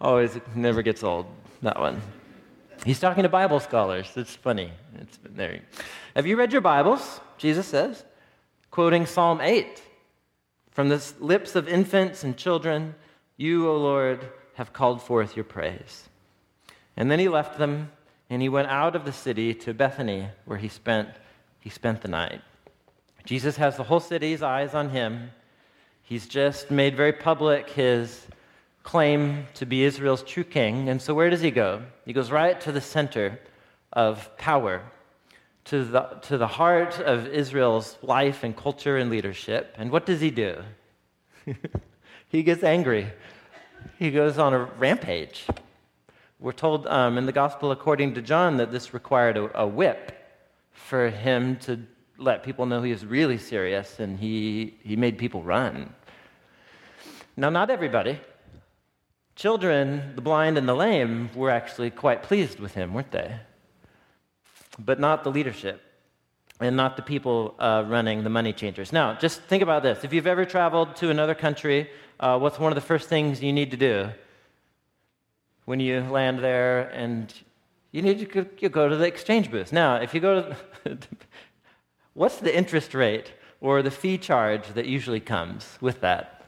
[0.00, 1.26] Always, it never gets old,
[1.62, 2.02] that one.
[2.84, 4.10] He's talking to Bible scholars.
[4.16, 4.72] It's funny.
[4.98, 5.60] It's there.
[6.16, 7.20] Have you read your Bibles?
[7.38, 8.04] Jesus says,
[8.70, 9.82] quoting Psalm 8.
[10.70, 12.94] From the lips of infants and children,
[13.36, 16.08] you, O Lord, have called forth your praise.
[16.96, 17.90] And then he left them
[18.30, 21.08] and he went out of the city to Bethany, where he spent,
[21.58, 22.40] he spent the night.
[23.24, 25.32] Jesus has the whole city's eyes on him.
[26.02, 28.26] He's just made very public his
[28.84, 30.88] claim to be Israel's true king.
[30.88, 31.82] And so, where does he go?
[32.06, 33.40] He goes right to the center
[33.92, 34.82] of power,
[35.64, 39.74] to the, to the heart of Israel's life and culture and leadership.
[39.76, 40.62] And what does he do?
[42.28, 43.08] he gets angry,
[43.98, 45.46] he goes on a rampage.
[46.40, 50.16] We're told um, in the gospel according to John that this required a, a whip
[50.72, 51.80] for him to
[52.18, 55.94] let people know he was really serious and he, he made people run.
[57.36, 58.18] Now, not everybody,
[59.40, 63.36] Children, the blind and the lame, were actually quite pleased with him, weren't they?
[64.78, 65.80] But not the leadership
[66.60, 68.92] and not the people uh, running the money changers.
[68.92, 70.04] Now, just think about this.
[70.04, 73.50] If you've ever traveled to another country, uh, what's one of the first things you
[73.50, 74.10] need to do
[75.70, 76.88] when you land there?
[76.88, 77.32] And
[77.92, 79.72] you need to go, you go to the exchange booth.
[79.72, 80.56] Now, if you go to,
[82.14, 86.44] what's the interest rate or the fee charge that usually comes with that?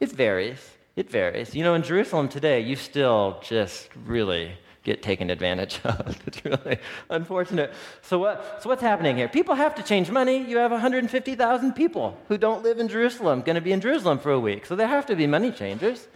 [0.00, 0.58] It varies.
[0.96, 1.54] It varies.
[1.54, 4.52] You know, in Jerusalem today, you still just really
[4.84, 6.16] get taken advantage of.
[6.26, 6.78] it's really
[7.10, 7.74] unfortunate.
[8.00, 9.28] So, what, so what's happening here?
[9.28, 10.42] People have to change money.
[10.42, 14.32] You have 150,000 people who don't live in Jerusalem going to be in Jerusalem for
[14.32, 14.64] a week.
[14.64, 16.08] So there have to be money changers.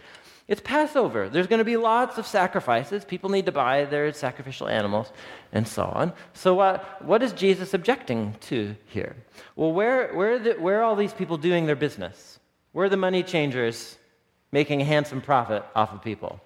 [0.47, 1.27] It's Passover.
[1.27, 3.03] There's going to be lots of sacrifices.
[3.03, 5.11] People need to buy their sacrificial animals
[5.51, 6.13] and so on.
[6.33, 9.15] So, what, what is Jesus objecting to here?
[9.55, 12.39] Well, where, where, the, where are all these people doing their business?
[12.73, 13.97] Where are the money changers
[14.55, 16.39] making a handsome profit off of people.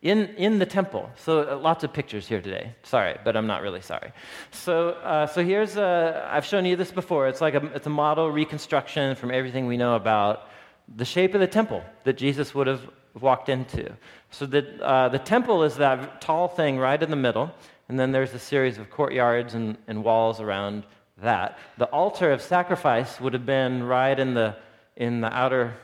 [0.00, 1.10] In, in the temple.
[1.16, 2.74] So uh, lots of pictures here today.
[2.82, 4.12] Sorry, but I'm not really sorry.
[4.52, 7.28] So, uh, so here's, a, I've shown you this before.
[7.28, 10.48] It's like a, it's a model reconstruction from everything we know about
[10.94, 12.88] the shape of the temple that Jesus would have
[13.20, 13.92] walked into.
[14.30, 17.50] So the, uh, the temple is that tall thing right in the middle,
[17.88, 20.84] and then there's a series of courtyards and, and walls around
[21.22, 21.58] that.
[21.78, 24.56] The altar of sacrifice would have been right in the,
[24.96, 25.74] in the outer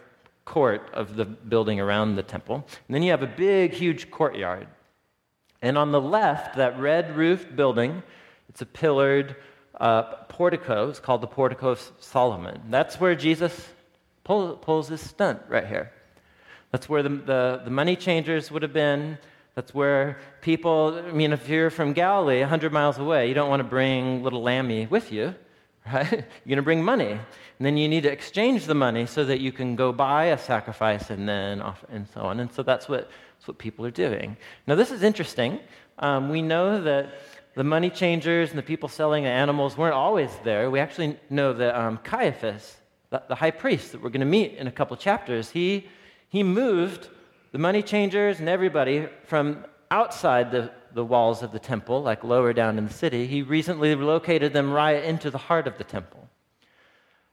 [0.45, 2.67] court of the building around the temple.
[2.89, 4.67] And then you have a big, huge courtyard.
[5.63, 8.03] And on the left, that red roofed building,
[8.49, 9.37] it's a pillared
[9.81, 10.91] uh, portico.
[10.91, 12.61] It's called the Portico of Solomon.
[12.69, 13.69] That's where Jesus
[14.25, 15.93] pull, pulls this stunt right here.
[16.71, 19.19] That's where the, the, the money changers would have been.
[19.55, 23.61] That's where people, I mean, if you're from Galilee, 100 miles away, you don't want
[23.61, 25.35] to bring little Lammy with you,
[25.93, 26.11] right?
[26.11, 27.11] You're going to bring money.
[27.11, 30.39] And then you need to exchange the money so that you can go buy a
[30.39, 32.41] sacrifice and then off, and so on.
[32.41, 34.37] And so that's what, that's what people are doing.
[34.67, 35.61] Now, this is interesting.
[35.99, 37.21] Um, we know that
[37.55, 40.71] the money changers and the people selling animals weren't always there.
[40.71, 42.77] We actually know that um, Caiaphas,
[43.13, 45.87] the, the high priest that we're going to meet in a couple chapters, he,
[46.31, 47.09] he moved
[47.53, 52.55] the money changers and everybody from outside the, the walls of the temple, like lower
[52.55, 53.27] down in the city.
[53.27, 56.27] He recently relocated them right into the heart of the temple.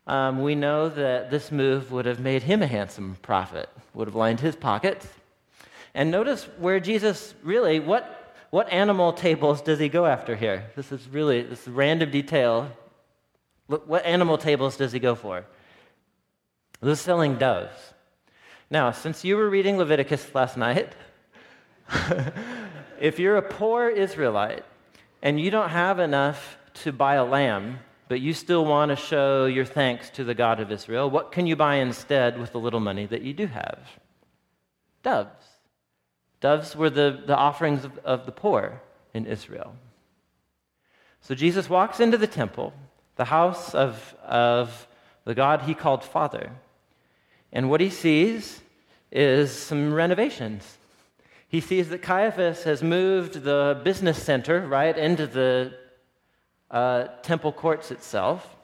[0.06, 4.16] Um, we know that this move would have made him a handsome profit, would have
[4.16, 5.08] lined his pockets.
[5.94, 10.70] And notice where Jesus really, what, what animal tables does he go after here?
[10.76, 12.70] This is really, this is random detail.
[13.68, 15.46] What animal tables does he go for?
[16.82, 17.94] Is selling doves.
[18.70, 20.94] Now, since you were reading Leviticus last night,
[23.02, 24.64] if you're a poor Israelite
[25.22, 29.46] and you don't have enough to buy a lamb, but you still want to show
[29.46, 32.80] your thanks to the God of Israel, what can you buy instead with the little
[32.80, 33.80] money that you do have?
[35.04, 35.46] Doves.
[36.40, 38.82] Doves were the, the offerings of, of the poor
[39.14, 39.76] in Israel.
[41.22, 42.74] So Jesus walks into the temple,
[43.18, 44.88] the house of, of
[45.26, 46.52] the God he called Father.
[47.52, 48.62] And what he sees
[49.12, 50.78] is some renovations.
[51.48, 55.74] He sees that Caiaphas has moved the business center right into the
[56.70, 58.56] uh, temple courts itself.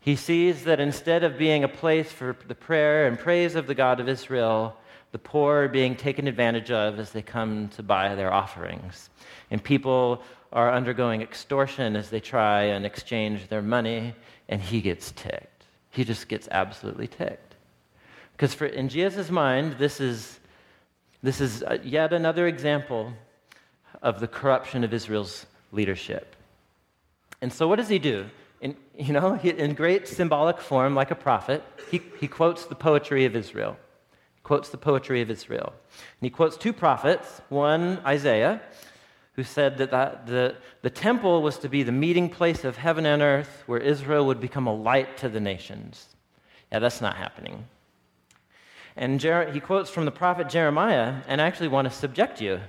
[0.00, 3.74] He sees that instead of being a place for the prayer and praise of the
[3.74, 4.76] God of Israel,
[5.12, 9.10] the poor are being taken advantage of as they come to buy their offerings.
[9.50, 14.14] And people are undergoing extortion as they try and exchange their money,
[14.48, 15.64] and he gets ticked.
[15.90, 17.47] He just gets absolutely ticked.
[18.38, 20.38] Because in Jesus' mind, this is,
[21.24, 23.12] this is uh, yet another example
[24.00, 26.36] of the corruption of Israel's leadership.
[27.42, 28.26] And so, what does he do?
[28.60, 33.24] In, you know, in great symbolic form, like a prophet, he, he quotes the poetry
[33.24, 33.76] of Israel.
[34.36, 35.72] He quotes the poetry of Israel.
[35.96, 38.62] And he quotes two prophets one, Isaiah,
[39.32, 43.04] who said that the, the, the temple was to be the meeting place of heaven
[43.04, 46.14] and earth where Israel would become a light to the nations.
[46.70, 47.64] Yeah, that's not happening.
[48.98, 52.60] And Jer- he quotes from the prophet Jeremiah, and I actually want to subject you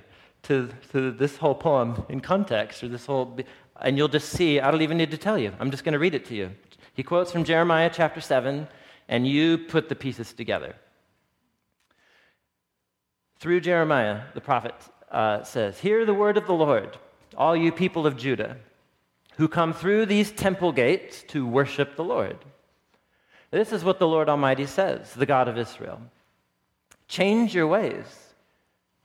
[0.44, 3.36] to, to this whole poem in context, or this whole,
[3.80, 5.52] and you'll just see, I don't even need to tell you.
[5.58, 6.52] I'm just going to read it to you.
[6.94, 8.68] He quotes from Jeremiah chapter 7,
[9.08, 10.76] and you put the pieces together.
[13.40, 14.76] Through Jeremiah, the prophet
[15.10, 16.96] uh, says, Hear the word of the Lord,
[17.36, 18.56] all you people of Judah,
[19.36, 22.38] who come through these temple gates to worship the Lord.
[23.50, 26.00] This is what the Lord Almighty says, the God of Israel.
[27.10, 28.06] Change your ways,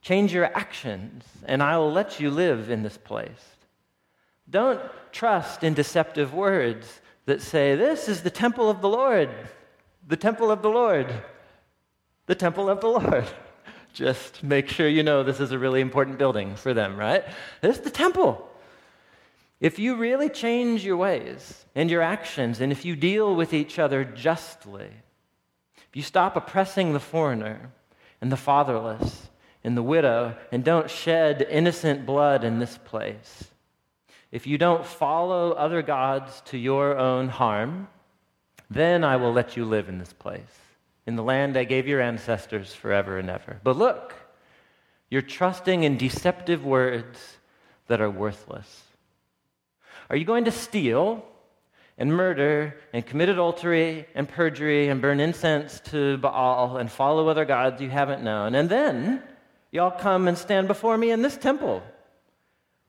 [0.04, 3.44] change your actions, and I will let you live in this place.
[4.48, 4.80] Don't
[5.12, 9.32] trust in deceptive words that say, This is the temple of the Lord,
[10.08, 11.12] the temple of the Lord,
[12.28, 13.26] the temple of the Lord.
[13.94, 17.24] Just make sure you know this is a really important building for them, right?
[17.62, 18.48] This is the temple.
[19.60, 23.80] If you really change your ways and your actions, and if you deal with each
[23.80, 24.92] other justly,
[25.76, 27.72] if you stop oppressing the foreigner,
[28.26, 29.30] and the fatherless
[29.64, 33.52] and the widow, and don't shed innocent blood in this place.
[34.32, 37.88] If you don't follow other gods to your own harm,
[38.68, 40.42] then I will let you live in this place,
[41.06, 43.60] in the land I gave your ancestors forever and ever.
[43.64, 44.16] But look,
[45.12, 47.38] you're trusting in deceptive words
[47.86, 48.86] that are worthless.
[50.10, 51.24] Are you going to steal
[51.98, 57.46] and murder and commit adultery and perjury and burn incense to Baal and follow other
[57.46, 58.56] gods you haven't known.
[58.56, 59.24] And then
[59.72, 61.82] y'all come and stand before me in this temple,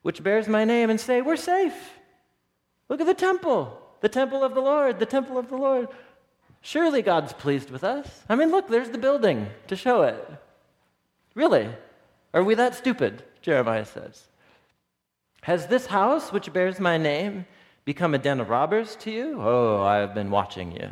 [0.02, 1.92] which bears my name, and say, We're safe.
[2.88, 5.88] Look at the temple, the temple of the Lord, the temple of the Lord.
[6.60, 8.24] Surely God's pleased with us.
[8.28, 10.28] I mean, look, there's the building to show it.
[11.34, 11.68] Really?
[12.34, 13.22] Are we that stupid?
[13.40, 14.26] Jeremiah says.
[15.42, 17.46] Has this house, which bears my name,
[17.86, 19.40] become a den of robbers to you?
[19.40, 20.90] Oh, I have been watching you,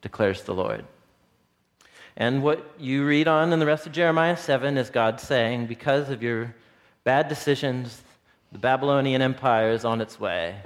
[0.00, 0.86] declares the Lord.
[2.16, 6.08] And what you read on in the rest of Jeremiah 7 is God saying, because
[6.08, 6.54] of your
[7.04, 8.00] bad decisions,
[8.52, 10.56] the Babylonian Empire is on its way.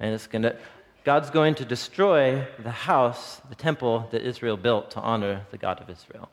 [0.00, 0.56] And it's to,
[1.02, 5.82] God's going to destroy the house, the temple that Israel built to honor the God
[5.82, 6.30] of Israel.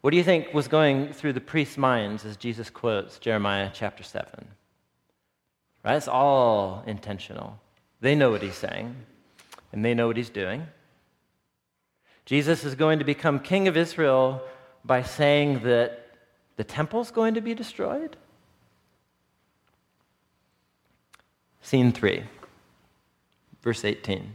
[0.00, 4.04] What do you think was going through the priest's minds as Jesus quotes Jeremiah chapter
[4.04, 4.46] 7?
[5.86, 5.94] Right?
[5.94, 7.60] It's all intentional.
[8.00, 8.96] They know what he's saying,
[9.72, 10.66] and they know what he's doing.
[12.24, 14.42] Jesus is going to become king of Israel
[14.84, 16.10] by saying that
[16.56, 18.16] the temple's going to be destroyed?
[21.62, 22.24] Scene 3,
[23.62, 24.32] verse 18.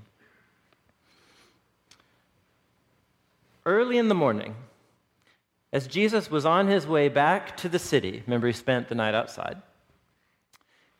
[3.66, 4.56] Early in the morning,
[5.74, 9.14] as Jesus was on his way back to the city, remember he spent the night
[9.14, 9.62] outside,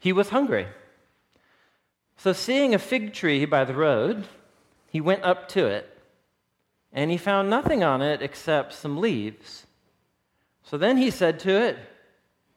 [0.02, 0.68] he was hungry.
[2.18, 4.28] So, seeing a fig tree by the road,
[4.90, 5.88] he went up to it,
[6.92, 9.68] and he found nothing on it except some leaves.
[10.64, 11.78] So then he said to it,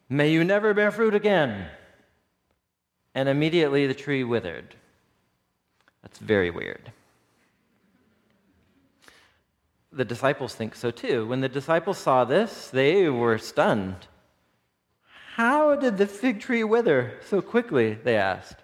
[0.09, 1.67] May you never bear fruit again.
[3.13, 4.75] And immediately the tree withered.
[6.01, 6.91] That's very weird.
[9.91, 11.27] The disciples think so too.
[11.27, 14.07] When the disciples saw this, they were stunned.
[15.35, 17.95] How did the fig tree wither so quickly?
[17.95, 18.55] They asked.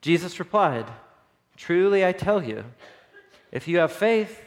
[0.00, 0.86] Jesus replied,
[1.58, 2.64] Truly I tell you,
[3.52, 4.40] if you have faith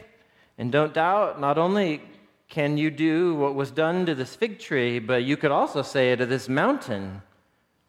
[0.57, 2.01] and don't doubt, not only
[2.49, 6.15] can you do what was done to this fig tree, but you could also say
[6.15, 7.21] to this mountain,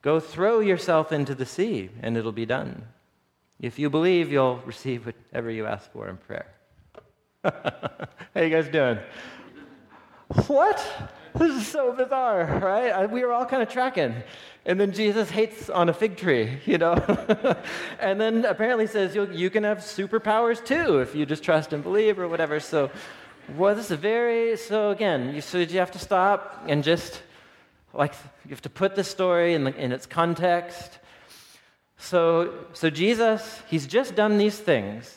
[0.03, 2.85] Go throw yourself into the sea, and it'll be done.
[3.61, 6.49] If you believe, you'll receive whatever you ask for in prayer.
[7.45, 8.99] How you guys doing?
[10.49, 10.87] What?
[11.35, 13.11] This is so bizarre, right?
[13.11, 14.15] We were all kind of tracking.
[14.67, 16.95] And then Jesus hates on a fig tree, you know?
[18.01, 22.19] and then apparently says you can have superpowers too if you just trust and believe
[22.19, 22.61] or whatever.
[22.61, 22.91] So,
[23.57, 27.23] well, this is very, so again, you, so you have to stop and just,
[27.95, 28.13] like,
[28.45, 30.99] you have to put the story in, the, in its context.
[31.97, 35.15] So, so Jesus, he's just done these things.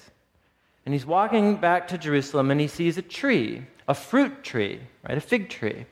[0.85, 5.17] And he's walking back to Jerusalem and he sees a tree, a fruit tree, right?
[5.17, 5.85] A fig tree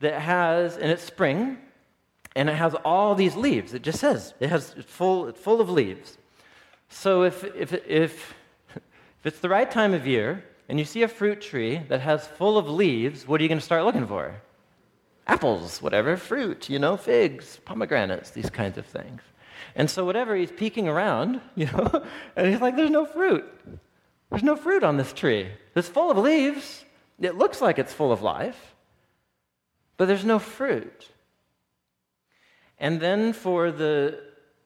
[0.00, 1.58] that has, in it's spring,
[2.36, 3.74] and it has all these leaves.
[3.74, 6.18] It just says it has it's full, it's full of leaves.
[6.88, 8.34] So if, if, if,
[8.74, 12.26] if it's the right time of year and you see a fruit tree that has
[12.26, 14.34] full of leaves, what are you going to start looking for?
[15.26, 19.22] Apples, whatever, fruit, you know, figs, pomegranates, these kinds of things.
[19.74, 22.04] And so whatever, he's peeking around, you know,
[22.36, 23.44] and he's like, there's no fruit.
[24.30, 25.48] There's no fruit on this tree.
[25.74, 26.83] It's full of leaves.
[27.20, 28.74] It looks like it's full of life,
[29.96, 31.08] but there's no fruit.
[32.78, 34.20] And then for the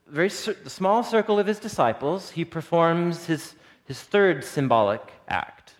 [0.07, 5.75] very the small circle of his disciples, he performs his, his third symbolic act,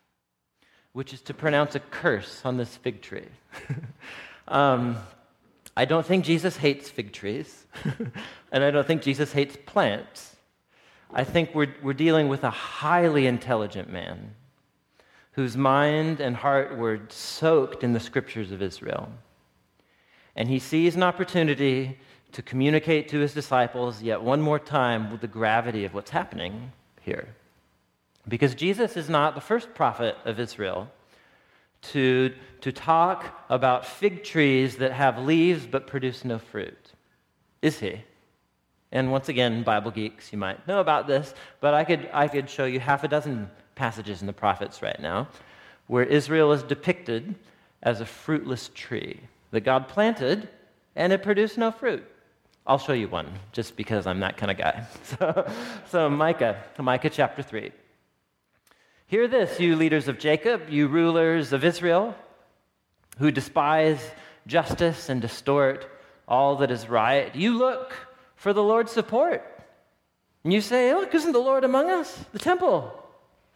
[0.93, 3.29] which is to pronounce a curse on this fig tree.
[4.49, 4.99] um,
[5.77, 7.65] I don't think Jesus hates fig trees,
[8.53, 10.37] and I don't think Jesus hates plants.
[11.13, 14.35] I think we're, we're dealing with a highly intelligent man
[15.39, 19.09] whose mind and heart were soaked in the scriptures of Israel.
[20.35, 21.97] And he sees an opportunity
[22.33, 26.73] to communicate to his disciples yet one more time with the gravity of what's happening
[27.03, 27.29] here.
[28.27, 30.91] Because Jesus is not the first prophet of Israel
[31.93, 36.95] to, to talk about fig trees that have leaves but produce no fruit.
[37.63, 38.03] Is he?
[38.91, 42.51] And once again, Bible geeks, you might know about this, but I could, I could
[42.51, 45.29] show you half a dozen passages in the prophets right now
[45.87, 47.35] where Israel is depicted
[47.83, 49.21] as a fruitless tree
[49.53, 50.49] that God planted
[50.95, 52.05] and it produced no fruit.
[52.67, 54.85] I'll show you one just because I'm that kind of guy.
[55.05, 55.51] So,
[55.91, 57.73] so Micah, Micah chapter 3.
[59.07, 62.15] Hear this, you leaders of Jacob, you rulers of Israel,
[63.19, 64.03] who despise
[64.47, 65.89] justice and distort
[66.27, 67.35] all that is right.
[67.35, 67.95] You look
[68.37, 69.43] for the Lord's support.
[70.45, 72.25] And you say, Look, isn't the Lord among us?
[72.33, 72.98] The temple.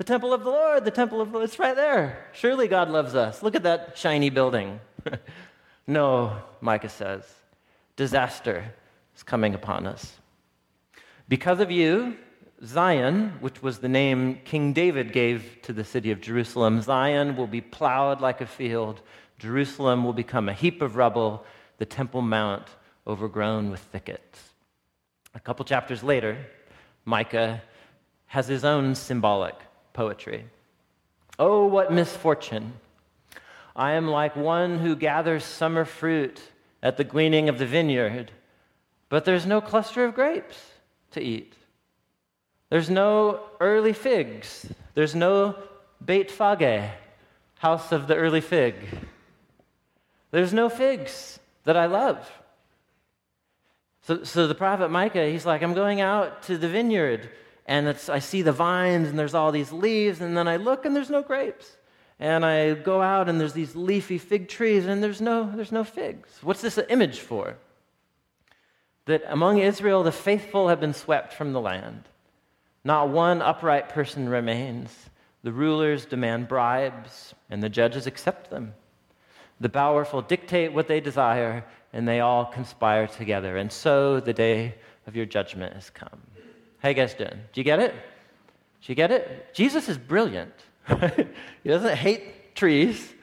[0.02, 2.26] The temple of the Lord, the temple of the Lord, it's right there.
[2.32, 3.40] Surely God loves us.
[3.40, 4.80] Look at that shiny building.
[5.86, 7.22] no, Micah says.
[7.94, 8.74] Disaster
[9.14, 10.14] is coming upon us.
[11.28, 12.16] Because of you,
[12.64, 17.46] Zion, which was the name King David gave to the city of Jerusalem, Zion will
[17.46, 19.02] be plowed like a field.
[19.38, 21.44] Jerusalem will become a heap of rubble,
[21.78, 22.66] the Temple Mount
[23.06, 24.50] overgrown with thickets.
[25.36, 26.44] A couple chapters later,
[27.04, 27.62] Micah
[28.26, 29.54] has his own symbolic
[29.92, 30.46] poetry.
[31.38, 32.74] Oh, what misfortune!
[33.74, 36.40] I am like one who gathers summer fruit
[36.82, 38.30] at the gleaning of the vineyard
[39.12, 40.56] but there's no cluster of grapes
[41.10, 41.52] to eat.
[42.70, 44.66] There's no early figs.
[44.94, 45.54] There's no
[46.02, 46.90] Beit Fage,
[47.58, 48.74] house of the early fig.
[50.30, 52.26] There's no figs that I love.
[54.04, 57.28] So, so the prophet Micah, he's like, I'm going out to the vineyard,
[57.72, 60.94] and I see the vines, and there's all these leaves, and then I look, and
[60.94, 61.76] there's no grapes.
[62.20, 65.84] And I go out, and there's these leafy fig trees, and there's no, there's no
[65.84, 66.28] figs.
[66.42, 67.56] What's this image for?
[69.06, 72.04] that among Israel the faithful have been swept from the land.
[72.84, 75.10] Not one upright person remains.
[75.42, 78.74] The rulers demand bribes, and the judges accept them.
[79.60, 83.56] The powerful dictate what they desire, and they all conspire together.
[83.56, 84.74] And so the day
[85.06, 86.20] of your judgment has come.
[86.82, 87.38] How you guys doing?
[87.52, 87.92] Do you get it?
[87.92, 89.54] Do you get it?
[89.54, 90.52] Jesus is brilliant.
[90.88, 93.14] he doesn't hate trees.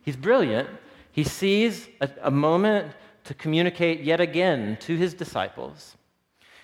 [0.00, 0.70] He's brilliant.
[1.12, 2.92] He sees a, a moment
[3.24, 5.98] to communicate yet again to his disciples.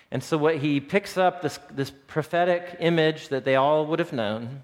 [0.09, 4.11] And so, what he picks up this, this prophetic image that they all would have
[4.11, 4.63] known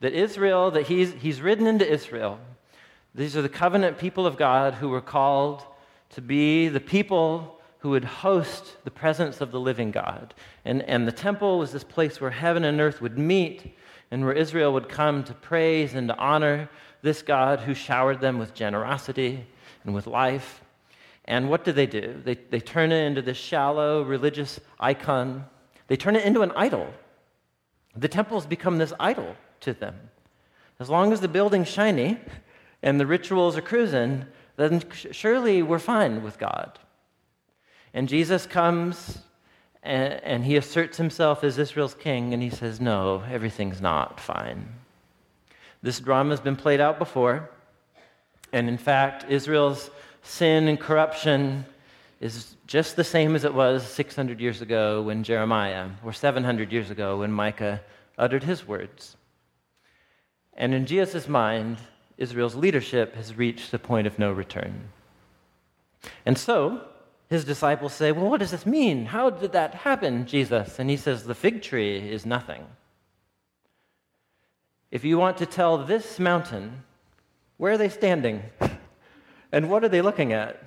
[0.00, 2.40] that Israel, that he's, he's ridden into Israel.
[3.14, 5.62] These are the covenant people of God who were called
[6.10, 10.34] to be the people who would host the presence of the living God.
[10.64, 13.76] And, and the temple was this place where heaven and earth would meet
[14.12, 16.70] and where Israel would come to praise and to honor
[17.02, 19.44] this God who showered them with generosity
[19.82, 20.62] and with life.
[21.24, 22.22] And what do they do?
[22.24, 25.44] They, they turn it into this shallow religious icon.
[25.88, 26.86] They turn it into an idol.
[27.96, 29.98] The temples become this idol to them.
[30.78, 32.20] As long as the building's shiny
[32.80, 34.26] and the rituals are cruising,
[34.56, 36.78] then surely we're fine with God.
[37.94, 39.18] And Jesus comes
[39.82, 44.68] and, and, he asserts himself as Israel's king, and he says, No, everything's not fine.
[45.82, 47.50] This drama has been played out before.
[48.52, 49.90] And in fact, Israel's
[50.22, 51.64] sin and corruption
[52.20, 56.90] is just the same as it was 600 years ago when Jeremiah, or 700 years
[56.90, 57.80] ago when Micah
[58.16, 59.16] uttered his words.
[60.54, 61.78] And in Jesus' mind,
[62.18, 64.90] Israel's leadership has reached the point of no return.
[66.24, 66.82] And so,
[67.32, 69.06] his disciples say, Well, what does this mean?
[69.06, 70.78] How did that happen, Jesus?
[70.78, 72.66] And he says, The fig tree is nothing.
[74.90, 76.84] If you want to tell this mountain,
[77.56, 78.42] where are they standing?
[79.52, 80.62] and what are they looking at?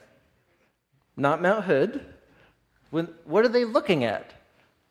[1.15, 2.03] Not Mount Hood.
[2.89, 4.33] What are they looking at?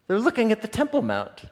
[0.07, 1.45] They're looking at the Temple Mount.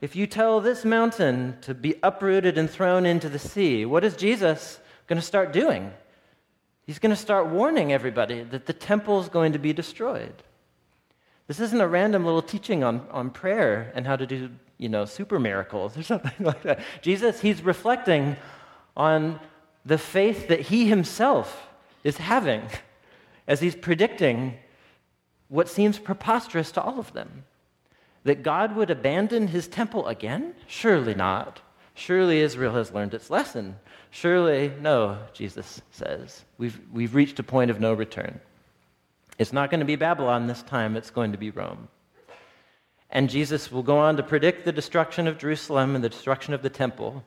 [0.00, 4.14] If you tell this mountain to be uprooted and thrown into the sea, what is
[4.14, 5.92] Jesus going to start doing?
[6.88, 10.32] He's going to start warning everybody that the temple is going to be destroyed.
[11.46, 15.04] This isn't a random little teaching on, on prayer and how to do, you know,
[15.04, 16.80] super miracles or something like that.
[17.02, 18.38] Jesus, he's reflecting
[18.96, 19.38] on
[19.84, 21.68] the faith that he himself
[22.04, 22.62] is having
[23.46, 24.54] as he's predicting
[25.48, 27.44] what seems preposterous to all of them.
[28.24, 30.54] That God would abandon his temple again?
[30.66, 31.60] Surely not.
[31.92, 33.76] Surely Israel has learned its lesson.
[34.10, 36.44] Surely, no, Jesus says.
[36.56, 38.40] We've, we've reached a point of no return.
[39.38, 41.88] It's not going to be Babylon this time, it's going to be Rome.
[43.10, 46.62] And Jesus will go on to predict the destruction of Jerusalem and the destruction of
[46.62, 47.24] the temple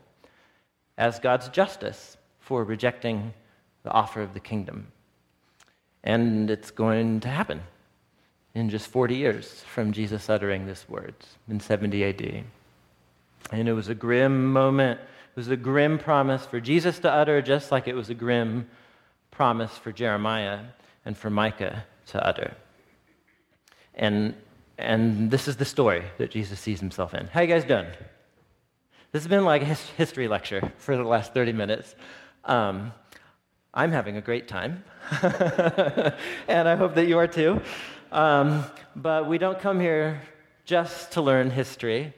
[0.98, 3.34] as God's justice for rejecting
[3.84, 4.88] the offer of the kingdom.
[6.04, 7.62] And it's going to happen
[8.54, 12.44] in just 40 years from Jesus uttering these words in 70 AD.
[13.52, 15.00] And it was a grim moment.
[15.32, 18.68] It was a grim promise for Jesus to utter, just like it was a grim
[19.32, 20.60] promise for Jeremiah
[21.06, 22.54] and for Micah to utter.
[23.96, 24.36] And,
[24.78, 27.28] and this is the story that Jesus sees himself in.
[27.28, 27.88] How you guys doing?
[29.14, 29.66] This has been like a
[29.96, 31.96] history lecture for the last 30 minutes.
[32.44, 32.92] Um,
[33.74, 34.84] I'm having a great time,
[36.50, 37.62] and I hope that you are too.
[38.12, 38.66] Um,
[38.98, 40.22] but we don't come here
[40.66, 42.14] just to learn history.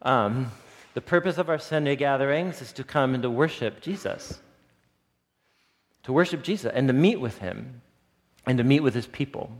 [0.00, 0.50] Um,
[0.94, 4.40] the purpose of our Sunday gatherings is to come and to worship Jesus,
[6.02, 7.82] to worship Jesus and to meet with him
[8.46, 9.50] and to meet with his people.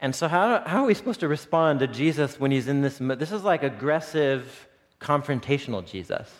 [0.00, 2.98] And so, how, how are we supposed to respond to Jesus when he's in this?
[2.98, 4.68] This is like aggressive,
[5.00, 6.30] confrontational Jesus.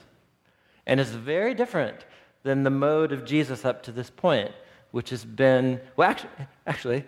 [0.86, 2.04] And it's very different
[2.42, 4.50] than the mode of Jesus up to this point,
[4.90, 6.30] which has been, well, actually,
[6.66, 7.04] actually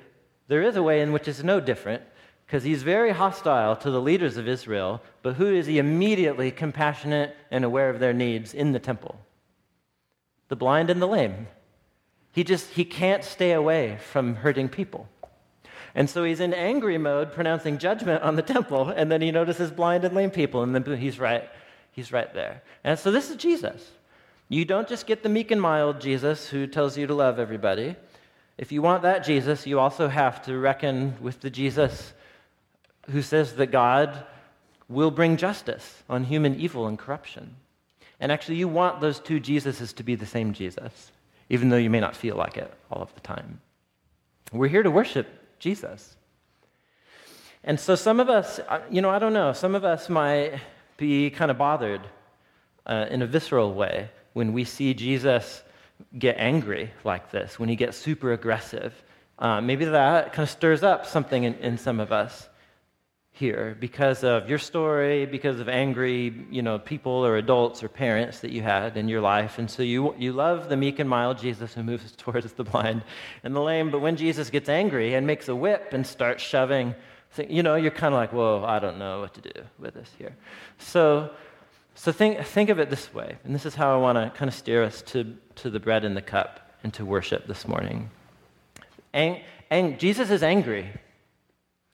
[0.46, 2.02] there is a way in which it's no different,
[2.46, 7.34] because he's very hostile to the leaders of Israel, but who is he immediately compassionate
[7.50, 9.18] and aware of their needs in the temple?
[10.48, 11.48] The blind and the lame.
[12.32, 15.08] He just he can't stay away from hurting people.
[15.94, 19.70] And so he's in angry mode pronouncing judgment on the temple, and then he notices
[19.70, 21.48] blind and lame people, and then he's right,
[21.92, 22.62] he's right there.
[22.82, 23.92] And so this is Jesus.
[24.48, 27.96] You don't just get the meek and mild Jesus who tells you to love everybody.
[28.58, 32.12] If you want that Jesus, you also have to reckon with the Jesus
[33.10, 34.24] who says that God
[34.88, 37.56] will bring justice on human evil and corruption.
[38.20, 41.12] And actually, you want those two Jesuses to be the same Jesus,
[41.48, 43.60] even though you may not feel like it all of the time.
[44.52, 45.26] We're here to worship
[45.58, 46.16] Jesus.
[47.64, 50.60] And so, some of us, uh, you know, I don't know, some of us might
[50.96, 52.02] be kind of bothered
[52.86, 55.62] uh, in a visceral way when we see Jesus
[56.18, 59.02] get angry like this, when he gets super aggressive.
[59.38, 62.48] Uh, maybe that kind of stirs up something in, in some of us.
[63.36, 68.38] Here because of your story, because of angry, you know, people or adults or parents
[68.40, 69.58] that you had in your life.
[69.58, 73.02] And so you, you love the meek and mild Jesus who moves towards the blind
[73.42, 73.90] and the lame.
[73.90, 76.94] But when Jesus gets angry and makes a whip and starts shoving,
[77.48, 80.10] you know, you're kind of like, whoa, I don't know what to do with this
[80.16, 80.36] here.
[80.78, 81.30] So,
[81.96, 83.36] so think, think of it this way.
[83.42, 86.04] And this is how I want to kind of steer us to, to the bread
[86.04, 88.10] and the cup and to worship this morning.
[89.12, 89.40] Ang-
[89.72, 90.92] ang- Jesus is angry.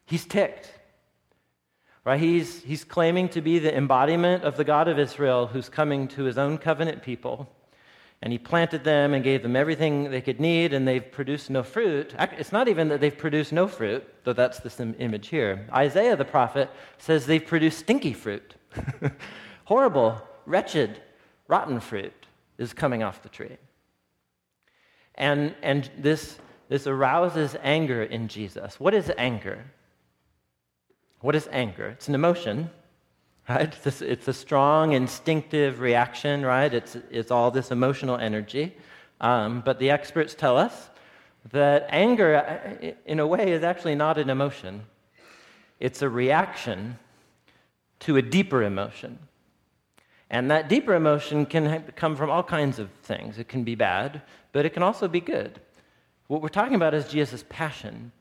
[0.05, 0.71] He's ticked.
[2.05, 2.19] Right?
[2.19, 6.25] He's, he's claiming to be the embodiment of the God of Israel who's coming to
[6.25, 7.49] his own covenant people.
[8.23, 11.63] And he planted them and gave them everything they could need, and they've produced no
[11.63, 12.15] fruit.
[12.19, 15.67] It's not even that they've produced no fruit, though that's the image here.
[15.73, 18.55] Isaiah the prophet says they've produced stinky fruit.
[19.65, 21.01] Horrible, wretched,
[21.49, 22.13] rotten fruit
[22.59, 23.57] is coming off the tree.
[25.15, 26.39] And, and this,
[26.69, 28.79] this arouses anger in Jesus.
[28.79, 29.65] What is anger?
[31.21, 31.89] What is anger?
[31.89, 32.71] It's an emotion,
[33.49, 33.75] right?
[33.85, 36.73] It's, it's a strong, instinctive reaction, right?
[36.73, 38.77] It's, it's all this emotional energy.
[39.21, 40.89] Um, but the experts tell us
[41.53, 44.85] that anger, uh, in a way, is actually not an emotion,
[45.79, 46.99] it's a reaction
[48.01, 49.19] to a deeper emotion.
[50.31, 53.39] And that deeper emotion can come from all kinds of things.
[53.39, 55.61] It can be bad, but it can also be good.
[56.29, 58.13] What we're talking about is Jesus' passion.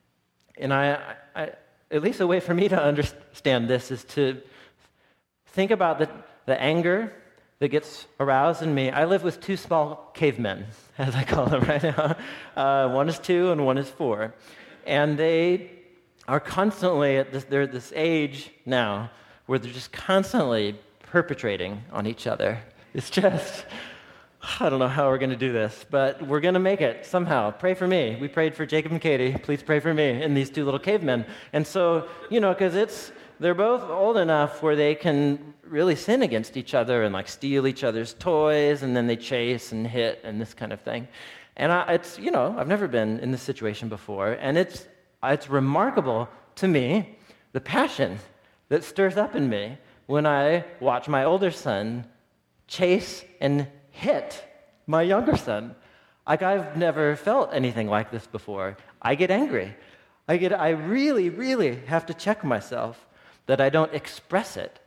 [0.58, 1.52] And I, I,
[1.92, 4.42] at least a way for me to understand this is to
[5.48, 6.10] think about the,
[6.46, 7.12] the anger
[7.60, 8.90] that gets aroused in me.
[8.90, 10.66] I live with two small cavemen,
[10.98, 12.16] as I call them right now.
[12.56, 14.34] Uh, one is two and one is four.
[14.86, 15.72] And they
[16.28, 19.12] are constantly at this, they're at this age now
[19.48, 22.60] where they're just constantly perpetrating on each other.
[22.94, 23.66] It's just,
[24.60, 27.06] I don't know how we're going to do this, but we're going to make it
[27.06, 27.52] somehow.
[27.52, 28.18] Pray for me.
[28.20, 29.38] We prayed for Jacob and Katie.
[29.42, 31.26] Please pray for me and these two little cavemen.
[31.54, 36.24] And so, you know, because it's, they're both old enough where they can really sin
[36.24, 40.22] against each other and like steal each other's toys and then they chase and hit
[40.24, 41.08] and this kind of thing.
[41.58, 44.34] And I, it's, you know, I've never been in this situation before.
[44.34, 44.88] And it's,
[45.24, 47.18] it's remarkable to me
[47.52, 48.20] the passion
[48.70, 52.06] that stirs up in me when I watch my older son
[52.68, 53.68] chase and
[54.00, 54.44] hit
[54.88, 55.76] my younger son.
[56.28, 58.78] Like I've never felt anything like this before.
[59.02, 59.76] I get angry.
[60.28, 63.08] I get I really really have to check myself
[63.48, 64.80] that I don't express it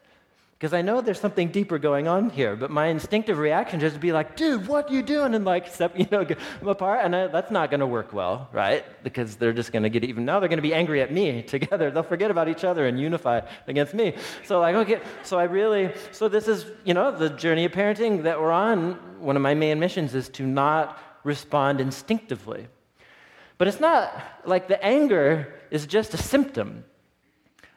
[0.63, 4.01] because I know there's something deeper going on here, but my instinctive reaction just to
[4.01, 5.35] be like, dude, what are you doing?
[5.35, 6.39] And like, step, you know, them
[6.69, 7.01] apart.
[7.05, 8.85] And I, that's not going to work well, right?
[9.03, 11.43] Because they're just going to get even, now they're going to be angry at me
[11.57, 11.91] together.
[11.91, 14.15] They'll forget about each other and unify against me.
[14.45, 18.23] So like, okay, so I really, so this is, you know, the journey of parenting
[18.23, 18.93] that we're on.
[19.19, 22.69] One of my main missions is to not respond instinctively.
[23.59, 24.13] But it's not
[24.45, 26.85] like the anger is just a symptom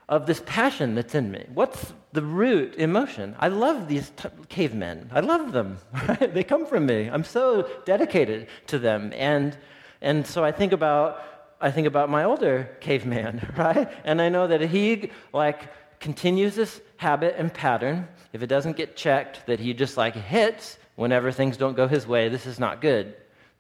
[0.08, 1.46] of this passion that's in me.
[1.54, 3.36] What's the root emotion?
[3.40, 5.10] I love these t- cavemen.
[5.12, 5.78] I love them.
[6.08, 6.34] Right?
[6.34, 7.10] They come from me.
[7.10, 9.12] I'm so dedicated to them.
[9.16, 9.58] And,
[10.02, 11.24] and so I think about
[11.62, 13.90] I think about my older caveman, right?
[14.04, 18.08] And I know that he like continues this habit and pattern.
[18.34, 22.06] If it doesn't get checked, that he just like hits whenever things don't go his
[22.06, 22.30] way.
[22.30, 23.16] This is not good.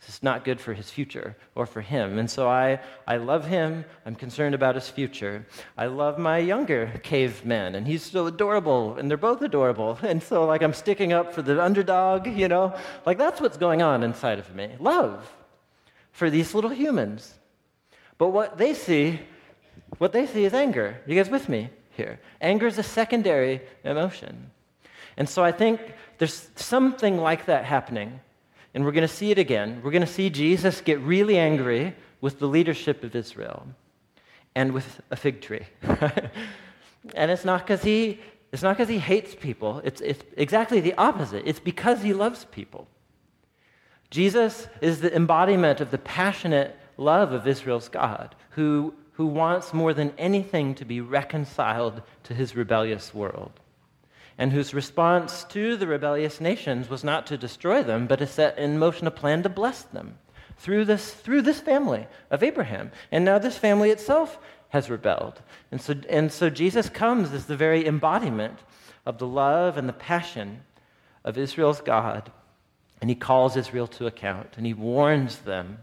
[0.08, 2.20] It's not good for his future or for him.
[2.20, 3.86] And so I, I love him.
[4.06, 5.48] I'm concerned about his future.
[5.78, 9.98] I love my younger caveman, and he's so adorable, and they're both adorable.
[10.16, 12.76] And so, like, I'm sticking up for the underdog, you know?
[13.06, 15.34] Like, that's what's going on inside of me love
[16.12, 17.34] for these little humans.
[18.18, 19.20] But what they see,
[19.98, 21.02] what they see is anger.
[21.06, 22.20] You guys with me here?
[22.39, 24.52] Anger is a secondary emotion.
[25.18, 25.82] And so I think
[26.18, 28.20] there's something like that happening
[28.76, 29.80] and we're going to see it again.
[29.82, 33.66] We're going to see Jesus get really angry with the leadership of Israel
[34.54, 35.66] and with a fig tree.
[37.16, 38.20] and it's not because he,
[38.52, 41.44] it's not because he hates people, it's, it's exactly the opposite.
[41.46, 42.88] It's because he loves people.
[44.12, 49.94] Jesus is the embodiment of the passionate love of Israel's God, who, who wants more
[49.94, 53.54] than anything to be reconciled to his rebellious world
[54.38, 58.58] and whose response to the rebellious nations was not to destroy them, but to set
[58.58, 60.18] in motion a plan to bless them
[60.58, 62.92] through this, through this family of Abraham.
[63.12, 64.38] And now this family itself
[64.70, 65.42] has rebelled.
[65.72, 68.60] And so, and so Jesus comes as the very embodiment
[69.06, 70.64] of the love and the passion
[71.24, 72.32] of Israel's God.
[73.02, 75.78] And he calls Israel to account and he warns them.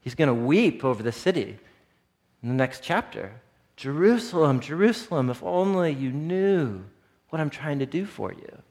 [0.00, 1.58] He's going to weep over the city
[2.42, 3.40] in the next chapter.
[3.76, 6.84] Jerusalem, Jerusalem, if only you knew
[7.30, 8.62] what I'm trying to do for you.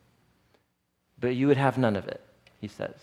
[1.19, 2.21] But you would have none of it,
[2.59, 2.95] he says.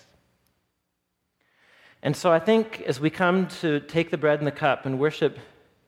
[2.02, 4.98] And so I think as we come to take the bread and the cup and
[4.98, 5.38] worship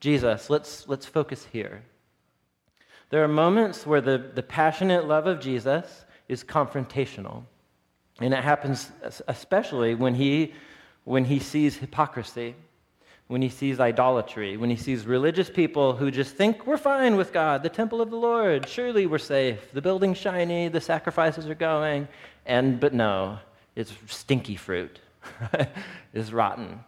[0.01, 1.83] Jesus, let's, let's focus here.
[3.11, 7.45] There are moments where the, the passionate love of Jesus is confrontational.
[8.21, 8.91] And it happens
[9.29, 10.55] especially when he,
[11.05, 12.55] when he sees hypocrisy,
[13.29, 17.33] when he sees idolatry, when he sees religious people who just think we're fine with
[17.33, 21.55] God, the temple of the Lord, surely we're safe, the building's shiny, the sacrifices are
[21.55, 22.07] going,
[22.45, 23.39] and but no,
[23.75, 25.01] it's stinky fruit.
[26.15, 26.81] it's rotten.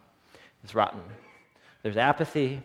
[0.63, 1.01] It's rotten.
[1.83, 2.61] There's apathy,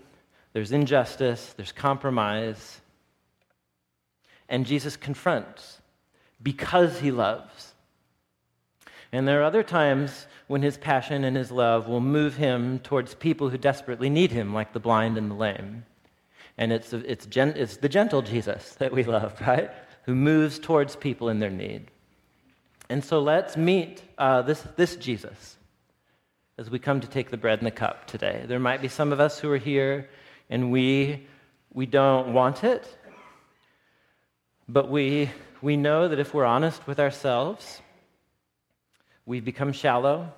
[0.53, 2.81] there's injustice, there's compromise.
[4.49, 5.81] And Jesus confronts
[6.43, 7.72] because he loves.
[9.11, 13.14] And there are other times when his passion and his love will move him towards
[13.14, 15.84] people who desperately need him, like the blind and the lame.
[16.59, 19.70] And it's, it's, gen, it's the gentle Jesus that we love, right?
[20.05, 21.90] Who moves towards people in their need.
[22.90, 25.57] And so let's meet uh, this, this Jesus
[26.59, 28.45] as we come to take the bread and the cup today.
[28.47, 30.09] There might be some of us who are here
[30.51, 31.26] and we,
[31.72, 32.86] we don't want it,
[34.68, 35.30] but we,
[35.62, 37.80] we know that if we're honest with ourselves,
[39.27, 40.33] we've become shallow,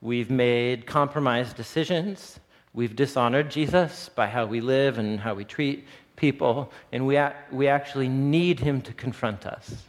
[0.00, 2.40] we've made compromised decisions,
[2.74, 5.86] we've dishonored Jesus by how we live and how we treat
[6.16, 7.18] people, and we,
[7.50, 9.82] we actually need him to confront us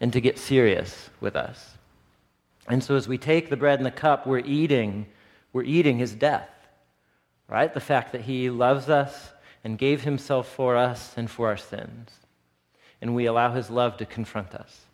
[0.00, 1.76] and to get serious with us.
[2.68, 5.06] And so as we take the bread and the cup, we're eating,
[5.52, 6.48] we're eating his death.
[7.48, 7.74] Right?
[7.74, 9.32] The fact that he loves us
[9.64, 12.10] and gave himself for us and for our sins.
[13.02, 14.86] And we allow his love to confront us.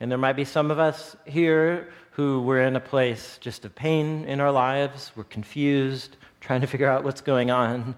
[0.00, 3.74] And there might be some of us here who were in a place just of
[3.74, 7.96] pain in our lives, we're confused, trying to figure out what's going on.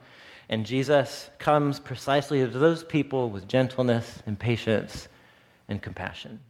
[0.49, 5.09] And Jesus comes precisely to those people with gentleness and patience
[5.69, 6.41] and compassion.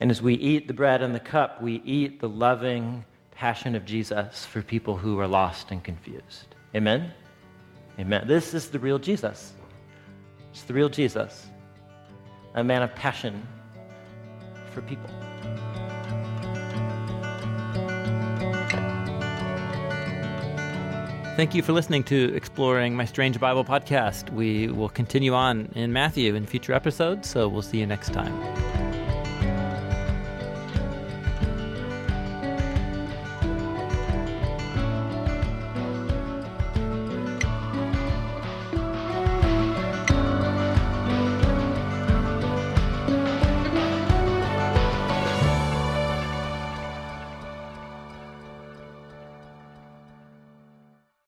[0.00, 3.84] And as we eat the bread and the cup, we eat the loving passion of
[3.84, 6.54] Jesus for people who are lost and confused.
[6.74, 7.12] Amen?
[7.98, 8.26] Amen.
[8.26, 9.52] This is the real Jesus.
[10.52, 11.48] It's the real Jesus,
[12.54, 13.46] a man of passion
[14.80, 15.10] for people.
[21.36, 24.30] Thank you for listening to Exploring My Strange Bible podcast.
[24.32, 28.67] We will continue on in Matthew in future episodes, so we'll see you next time.